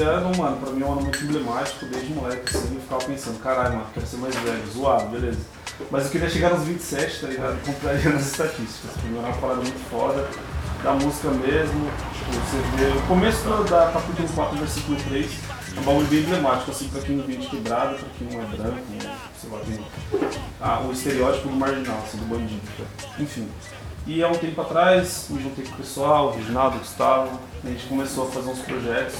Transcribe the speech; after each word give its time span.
Ano, 0.00 0.36
mano, 0.36 0.56
pra 0.58 0.70
mim 0.70 0.82
é 0.82 0.86
um 0.86 0.92
ano 0.92 1.00
muito 1.02 1.24
emblemático, 1.24 1.86
desde 1.86 2.12
moleque, 2.12 2.56
assim, 2.56 2.74
eu 2.74 2.80
ficava 2.80 3.04
pensando, 3.04 3.38
caralho, 3.40 3.74
mano, 3.74 3.86
quero 3.92 4.06
ser 4.06 4.16
mais 4.18 4.34
velho, 4.36 4.66
zoado, 4.72 5.08
beleza. 5.08 5.38
Mas 5.90 6.04
eu 6.04 6.10
queria 6.10 6.30
chegar 6.30 6.50
nos 6.50 6.64
27, 6.64 7.20
tá 7.20 7.26
ligado? 7.26 7.62
Compraria 7.66 8.10
nas 8.10 8.26
estatísticas. 8.26 9.02
Mim 9.04 9.18
era 9.18 9.26
uma 9.26 9.36
parada 9.36 9.60
muito 9.60 9.90
foda, 9.90 10.28
da 10.84 10.92
música 10.92 11.30
mesmo, 11.30 11.90
tipo, 12.14 12.30
você 12.32 12.76
vê. 12.76 12.96
O 12.96 13.02
começo 13.08 13.48
da, 13.48 13.56
da 13.62 13.92
capítulo 13.92 14.28
4, 14.28 14.56
versículo 14.58 14.98
3, 15.08 15.30
é 15.76 15.80
um 15.80 15.82
bagulho 15.82 16.06
bem 16.06 16.20
emblemático, 16.20 16.70
assim, 16.70 16.88
pra 16.88 17.00
quem 17.02 17.20
vem 17.20 17.40
de 17.40 17.46
quebrada, 17.48 17.94
pra 17.94 18.08
quem 18.16 18.28
não 18.28 18.40
é 18.40 18.56
branco, 18.56 18.82
sei 19.40 19.50
lá, 19.50 19.58
tem 19.60 19.84
ah, 20.60 20.80
o 20.80 20.92
estereótipo 20.92 21.48
do 21.48 21.54
marginal, 21.54 21.98
assim, 22.06 22.18
do 22.18 22.24
bandido. 22.26 22.60
Tá? 22.76 23.08
Enfim. 23.18 23.48
E 24.06 24.22
há 24.22 24.28
um 24.28 24.34
tempo 24.34 24.60
atrás, 24.60 25.26
me 25.28 25.42
juntei 25.42 25.64
com 25.64 25.72
o 25.72 25.76
pessoal, 25.76 26.28
o 26.28 26.30
Reginaldo, 26.30 26.76
o 26.76 26.78
Gustavo, 26.78 27.40
a 27.62 27.68
gente 27.68 27.86
começou 27.86 28.28
a 28.28 28.30
fazer 28.30 28.48
uns 28.48 28.60
projetos 28.60 29.16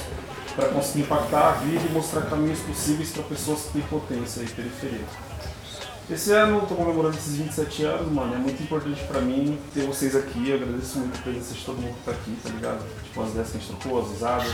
para 0.59 0.69
conseguir 0.69 1.01
impactar 1.01 1.49
a 1.49 1.51
vida 1.53 1.85
e 1.89 1.93
mostrar 1.93 2.21
caminhos 2.23 2.59
possíveis 2.59 3.11
para 3.11 3.23
pessoas 3.23 3.61
que 3.61 3.73
têm 3.73 3.81
potência 3.83 4.41
e 4.41 4.47
periferia. 4.47 5.05
Esse 6.11 6.33
ano 6.33 6.57
eu 6.57 6.61
tô 6.65 6.75
comemorando 6.75 7.15
esses 7.15 7.37
27 7.37 7.83
anos, 7.83 8.11
mano. 8.11 8.33
É 8.33 8.37
muito 8.37 8.61
importante 8.61 9.01
pra 9.03 9.21
mim 9.21 9.57
ter 9.73 9.85
vocês 9.85 10.15
aqui. 10.15 10.49
Eu 10.49 10.55
agradeço 10.55 10.99
muito 10.99 11.17
a 11.17 11.21
presença 11.21 11.53
de 11.53 11.63
todo 11.63 11.77
mundo 11.77 11.95
que 11.95 12.03
tá 12.03 12.11
aqui, 12.11 12.35
tá 12.43 12.49
ligado? 12.49 12.79
Tipo, 13.03 13.23
as 13.23 13.29
ideias 13.29 13.49
que 13.51 13.57
a 13.57 13.59
gente 13.59 13.75
trocou, 13.77 14.01
as 14.01 14.07
usadas, 14.09 14.53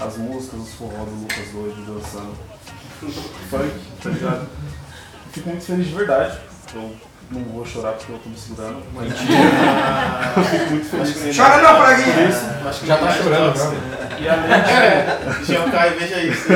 as 0.00 0.16
músicas, 0.16 0.60
os 0.60 0.74
forró 0.74 1.04
do 1.04 1.20
Lucas 1.20 1.48
doido 1.52 1.94
dançando. 1.94 2.34
Funk, 3.50 3.72
tá 4.02 4.10
ligado? 4.10 4.48
Fico 5.32 5.48
muito 5.50 5.64
feliz 5.64 5.86
de 5.86 5.94
verdade. 5.94 6.38
Eu 6.74 6.96
não 7.30 7.42
vou 7.44 7.66
chorar 7.66 7.92
porque 7.92 8.12
eu 8.12 8.18
tô 8.18 8.30
me 8.30 8.38
segurando. 8.38 8.82
Mas 8.94 9.12
eu 10.36 10.44
fico 10.44 10.70
muito 10.70 10.86
feliz. 10.86 11.36
Chora 11.36 11.62
não, 11.62 11.76
Fraguinha! 11.76 12.68
Acho 12.68 12.80
que 12.80 12.86
já 12.86 12.96
tá 12.96 13.12
chorando, 13.12 13.56
já. 13.56 14.05
E 14.18 14.28
além 14.28 14.62
de, 14.62 15.44
Jean 15.44 15.70
Caio, 15.70 15.98
veja 15.98 16.20
isso. 16.20 16.48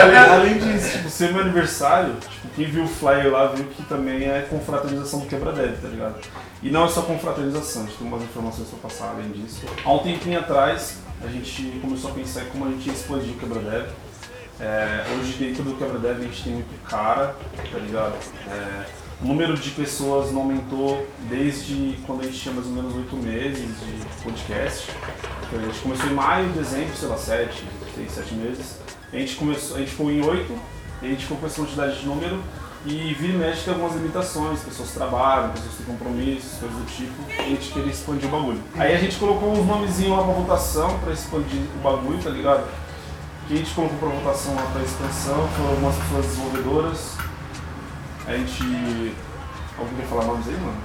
além, 0.00 0.16
além 0.16 0.58
disso, 0.58 0.92
tipo, 0.92 1.10
ser 1.10 1.32
meu 1.32 1.42
aniversário, 1.42 2.14
tipo, 2.14 2.48
quem 2.54 2.66
viu 2.66 2.84
o 2.84 2.88
flyer 2.88 3.30
lá 3.30 3.46
viu 3.48 3.64
que 3.66 3.82
também 3.84 4.28
é 4.28 4.46
confraternização 4.48 5.20
do 5.20 5.26
Quebra-Deve, 5.26 5.76
tá 5.76 5.88
ligado? 5.88 6.16
E 6.62 6.70
não 6.70 6.86
é 6.86 6.88
só 6.88 7.02
confraternização, 7.02 7.82
a 7.82 7.86
gente 7.86 7.98
tem 7.98 8.06
umas 8.06 8.22
informações 8.22 8.68
pra 8.68 8.78
passar 8.88 9.10
além 9.10 9.30
disso. 9.32 9.66
Há 9.84 9.92
um 9.92 9.98
tempinho 9.98 10.38
atrás, 10.38 10.98
a 11.22 11.28
gente 11.28 11.78
começou 11.80 12.10
a 12.10 12.14
pensar 12.14 12.42
em 12.42 12.46
como 12.46 12.66
a 12.66 12.70
gente 12.70 12.86
ia 12.86 12.92
expandir 12.94 13.34
o 13.34 13.38
Quebra-Deve. 13.38 13.88
É, 14.60 15.04
hoje 15.12 15.32
dentro 15.32 15.64
do 15.64 15.76
Quebra-Deve 15.76 16.20
a 16.20 16.24
gente 16.24 16.44
tem 16.44 16.52
muito 16.52 16.88
cara, 16.88 17.34
tá 17.70 17.78
ligado? 17.78 18.14
É, 18.48 19.03
o 19.24 19.26
número 19.26 19.56
de 19.56 19.70
pessoas 19.70 20.30
não 20.30 20.42
aumentou 20.42 21.06
desde 21.30 21.98
quando 22.06 22.20
a 22.20 22.24
gente 22.24 22.38
tinha 22.38 22.54
mais 22.54 22.66
ou 22.66 22.74
menos 22.74 22.94
oito 22.94 23.16
meses 23.16 23.58
de 23.58 24.22
podcast. 24.22 24.90
Então, 25.48 25.60
A 25.60 25.62
gente 25.62 25.78
começou 25.78 26.10
em 26.10 26.14
maio, 26.14 26.48
dezembro, 26.50 26.94
sei 26.94 27.08
lá, 27.08 27.16
sete, 27.16 27.64
seis, 27.94 28.12
sete 28.12 28.34
meses. 28.34 28.78
A 29.10 29.16
gente, 29.16 29.36
começou, 29.36 29.76
a 29.76 29.80
gente 29.80 29.92
ficou 29.92 30.10
em 30.10 30.22
oito, 30.22 30.54
a 31.00 31.06
gente 31.06 31.22
ficou 31.22 31.38
com 31.38 31.46
essa 31.46 31.56
quantidade 31.56 32.00
de 32.00 32.06
número 32.06 32.38
e 32.84 33.14
vira 33.14 33.32
e 33.32 33.36
mexe 33.38 33.64
tem 33.64 33.72
algumas 33.72 33.94
limitações, 33.94 34.60
pessoas 34.60 34.90
trabalham, 34.90 35.52
pessoas 35.52 35.74
têm 35.74 35.86
compromissos, 35.86 36.58
coisas 36.58 36.76
do 36.76 36.84
tipo, 36.84 37.14
e 37.30 37.40
a 37.40 37.48
gente 37.48 37.72
queria 37.72 37.90
expandir 37.90 38.28
o 38.28 38.30
bagulho. 38.30 38.60
Aí 38.76 38.94
a 38.94 38.98
gente 38.98 39.16
colocou 39.16 39.52
uns 39.52 39.66
nomezinhos 39.66 40.18
lá 40.18 40.22
pra 40.22 40.34
votação 40.34 40.98
pra 40.98 41.14
expandir 41.14 41.62
o 41.76 41.78
bagulho, 41.82 42.22
tá 42.22 42.28
ligado? 42.28 42.68
Que 43.48 43.54
a 43.54 43.56
gente 43.56 43.72
colocou 43.72 43.96
pra 43.98 44.08
votação 44.08 44.54
lá 44.54 44.68
pra 44.70 44.82
expansão, 44.82 45.48
foram 45.56 45.70
algumas 45.70 45.96
pessoas 45.96 46.26
desenvolvedoras. 46.26 47.24
A 48.26 48.32
gente. 48.36 49.14
Alguém 49.78 49.94
quer 49.96 50.06
falar 50.06 50.24
nomes 50.24 50.48
aí, 50.48 50.54
mano? 50.54 50.76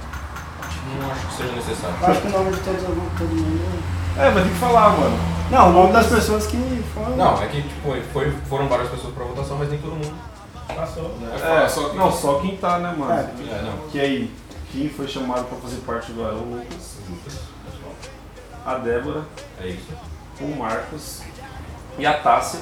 Não 0.99 1.11
acho 1.11 1.27
que 1.27 1.33
seja 1.33 1.51
necessário. 1.53 1.95
Acho 2.01 2.21
que 2.21 2.27
o 2.27 2.31
nome 2.31 2.51
de 2.51 2.59
todos, 2.61 2.81
todo 2.83 3.29
mundo. 3.29 3.83
É, 4.17 4.31
vai 4.31 4.43
ter 4.43 4.49
que 4.49 4.55
falar, 4.55 4.89
mano. 4.89 5.17
Não, 5.51 5.69
o 5.69 5.73
nome 5.73 5.93
das 5.93 6.07
pessoas 6.07 6.47
que 6.47 6.83
foram. 6.93 7.15
Não, 7.15 7.41
é 7.41 7.47
que 7.47 7.61
tipo, 7.61 7.95
foi, 8.11 8.31
foram 8.49 8.67
várias 8.67 8.89
pessoas 8.89 9.13
pra 9.13 9.23
votação, 9.25 9.57
mas 9.57 9.69
nem 9.69 9.79
todo 9.79 9.91
mundo 9.91 10.13
passou. 10.67 11.09
Né? 11.19 11.63
É, 11.63 11.67
só 11.67 11.89
que... 11.89 11.97
não, 11.97 12.11
só 12.11 12.39
quem 12.39 12.57
tá, 12.57 12.79
né, 12.79 12.93
mano? 12.97 13.11
É. 13.11 13.23
É, 13.51 13.61
não. 13.63 13.87
Que 13.89 13.99
aí, 13.99 14.33
quem 14.71 14.89
foi 14.89 15.07
chamado 15.07 15.45
pra 15.45 15.57
fazer 15.57 15.77
parte 15.77 16.11
agora? 16.11 16.35
O 16.35 16.55
Lucas, 17.09 17.39
a 18.65 18.75
Débora, 18.75 19.23
É 19.61 19.67
isso. 19.67 19.93
o 20.41 20.55
Marcos 20.57 21.21
e 21.97 22.05
a 22.05 22.13
Tássia, 22.19 22.59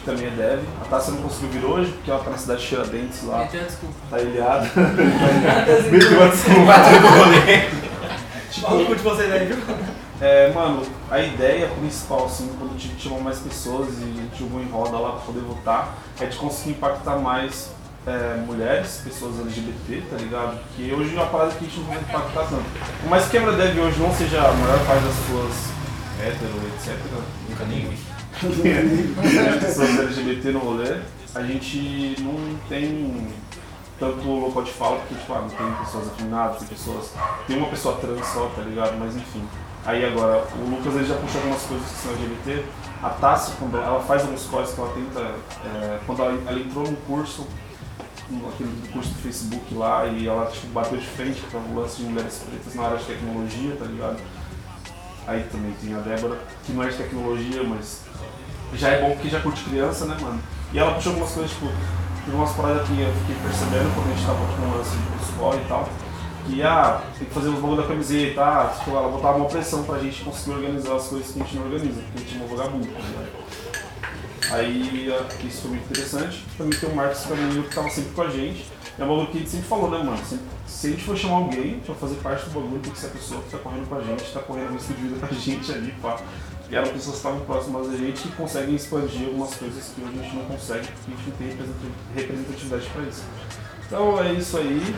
que 0.00 0.04
também 0.06 0.26
é 0.26 0.30
Dev. 0.30 0.60
A 0.80 0.84
Tássia 0.86 1.12
não 1.12 1.22
conseguiu 1.22 1.50
vir 1.50 1.64
hoje, 1.64 1.92
porque 1.92 2.10
ela 2.10 2.20
tá 2.24 2.30
na 2.30 2.38
cidade 2.38 2.60
de 2.62 2.66
Tiradentes 2.68 3.22
lá, 3.24 3.38
Meteu 3.38 3.60
a 3.60 3.64
desculpa. 3.64 3.94
tá 4.10 4.20
ilhada. 4.20 4.70
Meteu 5.90 6.22
a 6.22 6.28
desculpa. 6.28 6.74
Maluco 8.62 8.96
de 8.96 9.02
vocês 9.02 9.32
aí, 9.32 9.46
viu? 9.46 9.56
É, 10.20 10.52
mano, 10.52 10.82
a 11.10 11.18
ideia 11.18 11.66
principal, 11.68 12.26
assim, 12.26 12.50
quando 12.58 12.74
a 12.74 12.78
gente 12.78 13.02
chamou 13.02 13.20
mais 13.20 13.38
pessoas 13.38 13.88
e 14.00 14.02
a 14.02 14.06
gente 14.06 14.38
jogou 14.38 14.60
em 14.60 14.68
roda 14.68 14.98
lá 14.98 15.12
pra 15.12 15.20
poder 15.20 15.40
votar, 15.40 15.96
é 16.20 16.26
de 16.26 16.36
conseguir 16.36 16.72
impactar 16.72 17.16
mais 17.16 17.70
é, 18.06 18.36
mulheres, 18.46 19.00
pessoas 19.02 19.40
LGBT, 19.40 20.02
tá 20.10 20.16
ligado? 20.16 20.58
Porque 20.58 20.92
hoje 20.92 21.16
é 21.16 21.18
uma 21.20 21.26
parada 21.26 21.52
que 21.52 21.64
a 21.64 21.68
gente 21.68 21.80
não 21.80 21.86
vai 21.86 21.98
impactar 21.98 22.42
tanto. 22.42 22.64
Por 23.00 23.08
mais 23.08 23.24
que 23.24 23.30
quebra 23.30 23.52
deve 23.52 23.80
hoje 23.80 23.98
não 23.98 24.14
seja 24.14 24.40
a 24.46 24.52
maior 24.52 24.78
parte 24.86 25.04
das 25.04 25.16
pessoas 25.16 25.54
hétero, 26.20 26.52
etc. 26.76 26.96
Nunca 27.48 27.64
nem 27.64 27.88
vi. 27.88 28.09
pessoas 29.60 29.98
LGBT 29.98 30.52
no 30.52 30.60
rolê, 30.60 31.00
a 31.34 31.42
gente 31.42 32.16
não 32.20 32.56
tem 32.68 33.28
tanto 33.98 34.26
local 34.26 34.62
de 34.62 34.72
fala, 34.72 34.96
porque 34.96 35.14
tipo, 35.14 35.32
ah, 35.34 35.42
não 35.42 35.48
tem 35.50 35.84
pessoas 35.84 36.08
afinadas, 36.08 36.58
tem 36.58 36.68
pessoas. 36.68 37.12
Tem 37.46 37.56
uma 37.58 37.68
pessoa 37.68 37.96
trans 37.98 38.26
só, 38.26 38.50
tá 38.56 38.62
ligado? 38.62 38.98
Mas 38.98 39.14
enfim. 39.14 39.42
Aí 39.84 40.04
agora, 40.04 40.46
o 40.56 40.70
Lucas 40.70 40.94
ele 40.94 41.06
já 41.06 41.16
puxou 41.16 41.40
algumas 41.40 41.62
coisas 41.62 41.86
que 41.86 41.98
são 41.98 42.12
LGBT. 42.12 42.64
A 43.02 43.10
Tassi, 43.10 43.52
quando 43.58 43.76
ela 43.76 44.00
faz 44.00 44.22
alguns 44.22 44.44
cortes 44.44 44.74
que 44.74 44.80
ela 44.80 44.92
tenta. 44.92 45.20
é, 45.20 46.00
quando 46.06 46.22
ela, 46.22 46.42
ela 46.46 46.58
entrou 46.58 46.84
num 46.84 46.96
curso, 47.06 47.46
aquele 48.54 48.88
curso 48.92 49.10
do 49.10 49.22
Facebook 49.22 49.74
lá, 49.74 50.06
e 50.06 50.26
ela 50.26 50.46
tipo, 50.46 50.66
bateu 50.68 50.98
de 50.98 51.06
frente 51.06 51.40
para 51.50 51.60
o 51.60 51.74
lance 51.74 51.98
de 51.98 52.04
mulheres 52.04 52.42
pretas 52.48 52.74
na 52.74 52.84
área 52.84 52.98
de 52.98 53.04
tecnologia, 53.04 53.76
tá 53.76 53.84
ligado? 53.84 54.16
Aí 55.26 55.44
também 55.52 55.72
tem 55.80 55.94
a 55.94 55.98
Débora, 55.98 56.38
que 56.64 56.72
não 56.72 56.82
é 56.82 56.88
de 56.88 56.96
tecnologia, 56.96 57.62
mas 57.62 58.02
já 58.74 58.88
é 58.88 59.00
bom 59.00 59.12
porque 59.12 59.28
já 59.28 59.40
curte 59.40 59.64
criança, 59.64 60.06
né, 60.06 60.16
mano? 60.20 60.40
E 60.72 60.78
ela 60.78 60.94
puxou 60.94 61.12
algumas 61.12 61.32
coisas, 61.32 61.50
tipo, 61.50 61.66
teve 62.24 62.36
umas 62.36 62.52
paradas 62.52 62.86
que 62.86 63.00
eu 63.00 63.12
fiquei 63.12 63.36
percebendo 63.42 63.94
quando 63.94 64.06
a 64.06 64.14
gente 64.14 64.26
tava 64.26 64.38
com 64.38 64.62
o 64.62 64.78
lance 64.78 64.96
de 64.96 65.24
escola 65.24 65.56
e 65.56 65.68
tal. 65.68 65.88
Que, 66.46 66.62
ah, 66.62 67.02
tem 67.18 67.28
que 67.28 67.34
fazer 67.34 67.48
os 67.48 67.54
bagulho 67.56 67.82
da 67.82 67.88
camiseta, 67.88 68.40
ah, 68.42 68.74
tipo, 68.76 68.90
ela 68.90 69.08
botava 69.08 69.36
uma 69.36 69.46
pressão 69.46 69.84
pra 69.84 69.98
gente 69.98 70.22
conseguir 70.24 70.56
organizar 70.56 70.96
as 70.96 71.06
coisas 71.08 71.32
que 71.32 71.40
a 71.40 71.44
gente 71.44 71.56
não 71.56 71.64
organiza, 71.64 72.00
porque 72.00 72.18
a 72.18 72.20
gente 72.20 72.40
é 72.40 72.44
um 72.44 72.56
vagabundo, 72.56 72.86
ligado? 72.86 73.50
Aí 74.52 75.12
ah, 75.12 75.44
isso 75.44 75.62
foi 75.62 75.70
muito 75.70 75.84
interessante. 75.84 76.44
Também 76.58 76.78
tem 76.78 76.88
o 76.88 76.94
Marcos 76.94 77.24
Caminho 77.26 77.62
que 77.62 77.74
tava 77.74 77.88
sempre 77.88 78.10
com 78.12 78.22
a 78.22 78.30
gente. 78.30 78.66
É 78.98 79.04
um 79.04 79.08
bagulho 79.08 79.26
que 79.28 79.48
sempre 79.48 79.66
falou, 79.66 79.90
né, 79.90 79.98
mano? 79.98 80.18
Se 80.66 80.86
a 80.86 80.90
gente 80.90 81.04
for 81.04 81.16
chamar 81.16 81.36
alguém 81.36 81.80
pra 81.80 81.94
fazer 81.94 82.16
parte 82.16 82.44
do 82.46 82.60
bagulho, 82.60 82.80
tem 82.80 82.92
que 82.92 82.98
ser 82.98 83.06
a 83.06 83.10
pessoa 83.10 83.40
que 83.42 83.50
tá 83.50 83.58
correndo 83.58 83.88
com 83.88 83.94
a 83.94 84.00
gente, 84.00 84.32
tá 84.32 84.40
correndo 84.40 84.72
risco 84.72 84.92
de 84.92 85.02
vida 85.02 85.16
com 85.20 85.26
a 85.26 85.28
gente 85.38 85.72
ali, 85.72 85.94
pá. 86.02 86.18
E 86.70 86.76
eram 86.76 86.86
pessoas 86.88 87.16
que 87.16 87.16
estavam 87.16 87.40
próximas 87.40 87.88
da 87.90 87.96
gente 87.96 88.28
e 88.28 88.30
conseguem 88.32 88.74
expandir 88.76 89.26
algumas 89.26 89.54
coisas 89.54 89.92
que 89.94 90.00
hoje 90.02 90.18
a 90.18 90.22
gente 90.22 90.36
não 90.36 90.44
consegue, 90.44 90.86
porque 90.86 91.12
a 91.12 91.16
gente 91.16 91.28
não 91.30 91.36
tem 91.36 91.48
representati- 91.48 91.92
representatividade 92.14 92.86
pra 92.92 93.02
isso. 93.02 93.22
Então 93.86 94.22
é 94.22 94.32
isso 94.34 94.56
aí. 94.58 94.94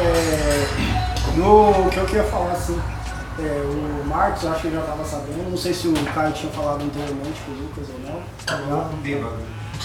É, 0.00 1.36
no, 1.36 1.70
o 1.70 1.88
que 1.90 1.96
eu 1.96 2.04
queria 2.04 2.24
falar 2.24 2.52
assim, 2.52 2.78
é, 3.38 3.42
o 4.02 4.06
Marcos, 4.06 4.42
eu 4.42 4.50
acho 4.52 4.60
que 4.60 4.66
ele 4.66 4.76
já 4.76 4.82
estava 4.82 5.04
sabendo, 5.04 5.50
não 5.50 5.56
sei 5.56 5.72
se 5.72 5.88
o 5.88 5.94
Caio 6.14 6.32
tinha 6.32 6.52
falado 6.52 6.82
anteriormente 6.84 7.40
com 7.46 7.52
o 7.52 7.54
Lucas 7.62 7.86
ou 7.88 8.12
não. 8.12 8.20
Tá 8.44 8.56
ligado? 8.56 8.90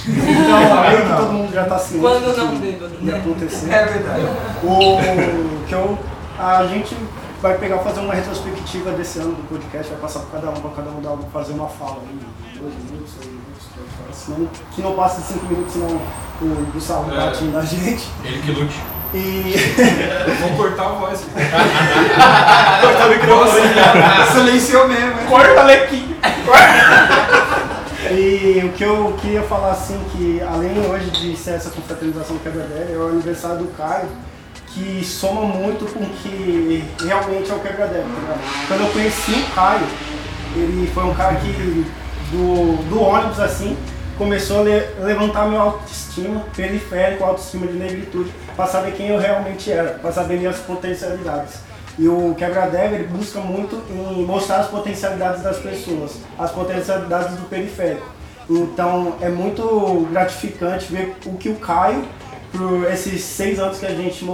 Então, 0.06 0.81
meio 0.89 1.01
que 1.01 1.15
todo 1.18 1.33
mundo 1.33 1.53
já 1.53 1.63
está 1.63 1.80
ciente 1.80 2.01
Quando 2.01 2.38
não 2.38 2.56
bêbado, 2.57 2.95
ia 3.01 3.12
né? 3.13 3.18
acontecer. 3.19 3.71
É 3.71 3.86
verdade. 3.86 4.21
O 4.63 5.65
que 5.68 5.74
eu, 5.74 5.98
a 6.38 6.68
gente 6.68 6.95
vai 7.42 7.57
pegar 7.57 7.78
fazer 7.80 8.00
uma 8.00 8.13
retrospectiva 8.13 8.92
desse 8.92 9.19
ano 9.19 9.34
do 9.36 9.48
podcast, 9.48 9.92
vai 9.92 10.01
passar 10.01 10.19
para 10.22 10.39
cada 10.42 10.51
um, 10.57 10.62
para 10.62 10.72
cada 10.72 10.89
um 10.89 11.01
dar, 11.01 11.18
fazer 11.31 11.54
uma 11.54 11.68
fala 11.68 11.98
aí, 12.01 12.19
de 12.54 12.60
dois 12.60 12.74
minutos, 12.74 13.13
três 13.19 13.31
minutos, 13.31 13.66
três 13.74 13.88
horas, 14.04 14.16
senão, 14.16 14.50
que 14.74 14.81
não 14.81 14.94
passe 14.94 15.22
de 15.22 15.28
cinco 15.28 15.45
minutos, 15.45 15.74
senão 15.74 16.01
o 16.42 16.72
Gustavo 16.74 17.12
É. 17.12 17.16
bate 17.18 17.44
na 17.45 17.62
gente. 17.62 18.07
Ele 18.24 18.42
que 18.42 18.51
lute. 18.51 18.80
E 19.13 19.56
Vou 20.42 20.57
cortar 20.57 20.86
a 20.88 20.89
voz. 20.89 21.22
Silenciou 24.34 24.88
mesmo, 24.88 25.07
né? 25.16 25.25
Corta, 25.30 25.63
Lequinho! 25.63 26.18
E 28.12 28.62
o 28.66 28.69
que 28.74 28.84
eu 28.84 29.16
queria 29.22 29.44
falar 29.44 29.72
assim, 29.72 29.98
que 30.12 30.42
além 30.42 30.78
hoje 30.80 31.10
de 31.12 31.36
ser 31.38 31.51
essa 31.51 31.69
confraternização 31.69 32.38
quebra-deve, 32.39 32.94
é 32.94 32.98
o 32.98 33.07
aniversário 33.10 33.57
do 33.60 33.68
Caio, 33.78 34.07
que 34.77 35.03
soma 35.03 35.41
muito 35.41 35.91
com 35.91 36.03
o 36.03 36.09
que 36.09 36.83
realmente 37.03 37.50
é 37.50 37.53
o 37.53 37.59
tá 37.59 37.69
ligado? 37.69 38.68
Quando 38.68 38.81
eu 38.81 38.88
conheci 38.91 39.31
o 39.31 39.56
Caio, 39.56 39.88
ele 40.56 40.89
foi 40.94 41.03
um 41.03 41.13
cara 41.13 41.35
que 41.35 41.85
do, 42.31 42.89
do 42.89 43.01
ônibus 43.01 43.39
assim, 43.39 43.75
começou 44.18 44.59
a 44.59 44.63
le- 44.63 44.88
levantar 45.00 45.47
minha 45.47 45.62
autoestima, 45.62 46.44
periférico, 46.56 47.24
autoestima 47.24 47.68
de 47.68 47.74
negritude, 47.74 48.31
para 48.56 48.68
saber 48.68 48.94
quem 48.94 49.07
eu 49.09 49.19
realmente 49.19 49.71
era, 49.71 49.91
para 49.91 50.12
saber 50.12 50.38
minhas 50.38 50.57
potencialidades. 50.57 51.56
E 51.97 52.07
o 52.07 52.35
quebra-deve 52.38 52.95
ele 52.95 53.07
busca 53.07 53.39
muito 53.39 53.81
em 53.89 54.24
mostrar 54.24 54.57
as 54.57 54.68
potencialidades 54.68 55.41
das 55.41 55.57
pessoas, 55.57 56.18
as 56.38 56.51
potencialidades 56.51 57.35
do 57.38 57.50
periférico. 57.50 58.06
Então 58.50 59.15
é 59.19 59.29
muito 59.29 60.07
gratificante 60.12 60.91
ver 60.91 61.15
o 61.25 61.33
que 61.38 61.50
o 61.50 61.56
Caio, 61.56 62.06
por 62.52 62.92
esses 62.92 63.22
seis 63.22 63.60
anos 63.60 63.78
que 63.80 63.86
a 63.86 63.94
gente 63.96 64.26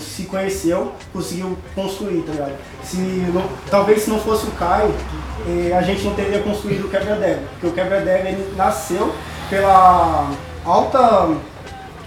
se 0.00 0.24
conheceu, 0.24 0.92
conseguiu 1.12 1.56
construir, 1.74 2.22
tá 2.22 2.32
ligado? 2.32 2.52
Se 2.82 2.96
não- 2.96 3.48
talvez 3.70 4.02
se 4.02 4.10
não 4.10 4.18
fosse 4.18 4.46
o 4.46 4.50
Caio, 4.52 4.92
eh, 5.46 5.72
a 5.76 5.82
gente 5.82 6.02
não 6.04 6.14
teria 6.14 6.40
construído 6.40 6.86
o 6.86 6.88
quebra-deve, 6.88 7.40
porque 7.52 7.66
o 7.68 7.72
quebra-deve 7.72 8.28
ele 8.28 8.54
nasceu 8.56 9.12
pela 9.48 10.30
alta 10.64 11.28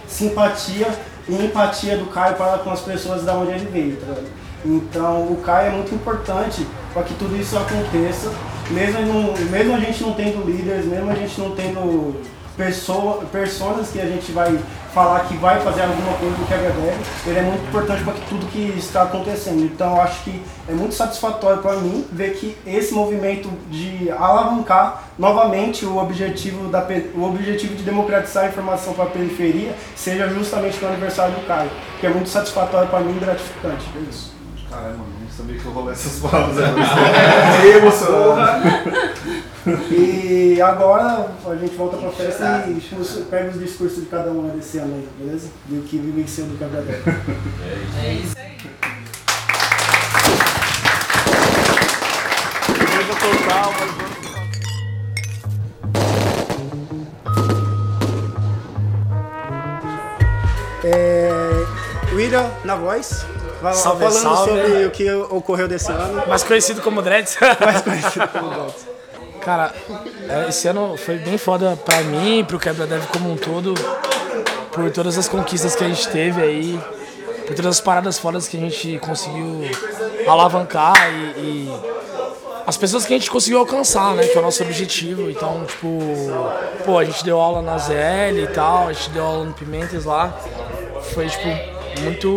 simpatia 0.07 0.87
e 1.27 1.45
empatia 1.45 1.97
do 1.97 2.05
Caio 2.07 2.35
para 2.35 2.57
com 2.59 2.71
as 2.71 2.81
pessoas 2.81 3.23
da 3.23 3.33
onde 3.33 3.51
ele 3.51 3.69
veio, 3.71 3.95
tá 3.97 4.07
ligado? 4.07 4.27
Então 4.65 5.23
o 5.23 5.37
Caio 5.43 5.67
é 5.67 5.71
muito 5.71 5.93
importante 5.93 6.65
para 6.93 7.03
que 7.03 7.13
tudo 7.13 7.35
isso 7.37 7.55
aconteça, 7.57 8.31
mesmo, 8.71 9.33
mesmo 9.51 9.75
a 9.75 9.79
gente 9.79 10.01
não 10.03 10.13
tendo 10.13 10.43
líderes, 10.45 10.85
mesmo 10.85 11.11
a 11.11 11.15
gente 11.15 11.39
não 11.39 11.51
tendo 11.51 12.15
pessoa, 12.57 13.25
personas 13.31 13.89
que 13.89 13.99
a 13.99 14.05
gente 14.05 14.31
vai 14.31 14.57
falar 14.93 15.21
que 15.27 15.35
vai 15.35 15.59
fazer 15.59 15.81
alguma 15.81 16.13
coisa 16.13 16.35
do 16.37 16.47
quebra-deve, 16.47 17.03
ele 17.27 17.39
é 17.39 17.41
muito 17.41 17.67
importante 17.67 18.01
para 18.03 18.13
que 18.13 18.21
tudo 18.29 18.45
que 18.47 18.73
está 18.77 19.03
acontecendo. 19.03 19.61
Então 19.63 19.95
eu 19.95 20.01
acho 20.01 20.23
que 20.23 20.41
é 20.69 20.71
muito 20.71 20.95
satisfatório 20.95 21.61
para 21.61 21.73
mim 21.73 22.05
ver 22.11 22.33
que 22.35 22.57
esse 22.65 22.93
movimento 22.93 23.49
de 23.69 24.09
alavancar 24.09 25.03
novamente 25.19 25.85
o 25.85 25.97
objetivo, 25.97 26.69
da, 26.69 26.87
o 27.13 27.23
objetivo 27.23 27.75
de 27.75 27.83
democratizar 27.83 28.45
a 28.45 28.47
informação 28.47 28.93
para 28.93 29.03
a 29.03 29.07
periferia 29.07 29.75
seja 29.95 30.29
justamente 30.29 30.81
no 30.81 30.87
aniversário 30.87 31.35
do 31.35 31.45
Caio, 31.45 31.69
que 31.99 32.07
é 32.07 32.09
muito 32.09 32.29
satisfatório 32.29 32.87
para 32.87 33.01
mim 33.01 33.17
e 33.17 33.19
gratificante. 33.19 33.85
É 33.97 34.09
isso. 34.09 34.33
Caralho, 34.69 34.97
mano, 34.97 35.09
não 35.21 35.29
sabia 35.29 35.57
que 35.57 35.65
eu 35.65 35.71
rolei 35.73 35.93
essas 35.93 36.19
palavras. 36.19 36.55
Fiquei 37.57 37.77
emocionado. 37.77 38.63
E 39.67 40.61
agora 40.61 41.27
a 41.45 41.55
gente 41.55 41.75
volta 41.75 41.97
pra 41.97 42.11
festa 42.11 42.65
e 42.67 43.23
pega 43.29 43.49
os 43.49 43.59
discursos 43.59 44.01
de 44.01 44.05
cada 44.05 44.29
um 44.29 44.47
desse 44.49 44.77
ano 44.77 44.93
aí, 44.93 45.07
beleza? 45.17 45.49
Do 45.65 45.81
que 45.83 45.97
vivenciou 45.97 46.47
do 46.47 46.57
quebra-deve. 46.57 47.01
É 48.03 48.13
isso 48.13 48.35
aí. 48.37 48.55
Total, 53.19 53.73
mas 53.79 54.05
É, 60.83 61.29
William 62.13 62.45
na 62.63 62.75
voz, 62.75 63.25
Salve, 63.73 64.03
falando 64.03 64.21
salve. 64.21 64.51
sobre 64.51 64.85
o 64.85 64.91
que 64.91 65.11
ocorreu 65.11 65.67
desse 65.67 65.91
ano. 65.91 66.27
Mais 66.27 66.43
conhecido 66.43 66.81
como 66.81 67.01
Dreads. 67.01 67.37
Mais 67.59 67.81
conhecido 67.81 68.27
como 68.27 68.49
Dots. 68.53 68.85
Cara, 69.45 69.71
é, 70.27 70.49
esse 70.49 70.67
ano 70.67 70.97
foi 70.97 71.17
bem 71.19 71.37
foda 71.37 71.77
pra 71.85 72.01
mim, 72.01 72.43
pro 72.43 72.59
Quebra 72.59 72.87
Dev 72.87 73.05
como 73.07 73.31
um 73.31 73.37
todo, 73.37 73.75
por 74.71 74.89
todas 74.91 75.17
as 75.17 75.27
conquistas 75.27 75.75
que 75.75 75.83
a 75.83 75.87
gente 75.87 76.07
teve 76.09 76.41
aí, 76.41 76.79
por 77.45 77.55
todas 77.55 77.77
as 77.77 77.79
paradas 77.79 78.17
fodas 78.17 78.47
que 78.47 78.57
a 78.57 78.59
gente 78.59 78.97
conseguiu 78.99 79.61
alavancar 80.27 80.95
e, 81.13 81.39
e 81.39 81.79
as 82.65 82.75
pessoas 82.75 83.05
que 83.05 83.13
a 83.13 83.17
gente 83.19 83.29
conseguiu 83.29 83.59
alcançar, 83.59 84.15
né, 84.15 84.25
que 84.27 84.35
é 84.35 84.39
o 84.39 84.43
nosso 84.43 84.63
objetivo. 84.63 85.29
Então, 85.29 85.63
tipo, 85.65 85.87
pô, 86.83 86.97
a 86.97 87.05
gente 87.05 87.23
deu 87.23 87.39
aula 87.39 87.61
na 87.61 87.77
ZL 87.77 88.39
e 88.43 88.47
tal, 88.51 88.87
a 88.87 88.93
gente 88.93 89.11
deu 89.11 89.23
aula 89.23 89.45
no 89.45 89.53
Pimentes 89.53 90.05
lá. 90.05 90.33
Foi, 91.13 91.27
tipo, 91.27 91.47
muito, 92.01 92.27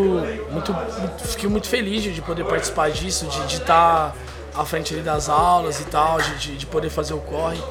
muito, 0.50 0.72
muito- 0.74 1.24
fiquei 1.28 1.48
muito 1.48 1.66
feliz 1.66 2.02
de 2.02 2.20
poder 2.20 2.44
participar 2.44 2.90
disso, 2.90 3.24
de 3.46 3.54
estar 3.54 4.14
à 4.58 4.64
frente 4.64 4.92
ali 4.92 5.02
das 5.02 5.28
aulas 5.28 5.80
e 5.80 5.84
tal, 5.84 6.20
de, 6.20 6.34
de, 6.36 6.56
de 6.56 6.66
poder 6.66 6.90
fazer 6.90 7.14
o 7.14 7.18
corre. 7.18 7.62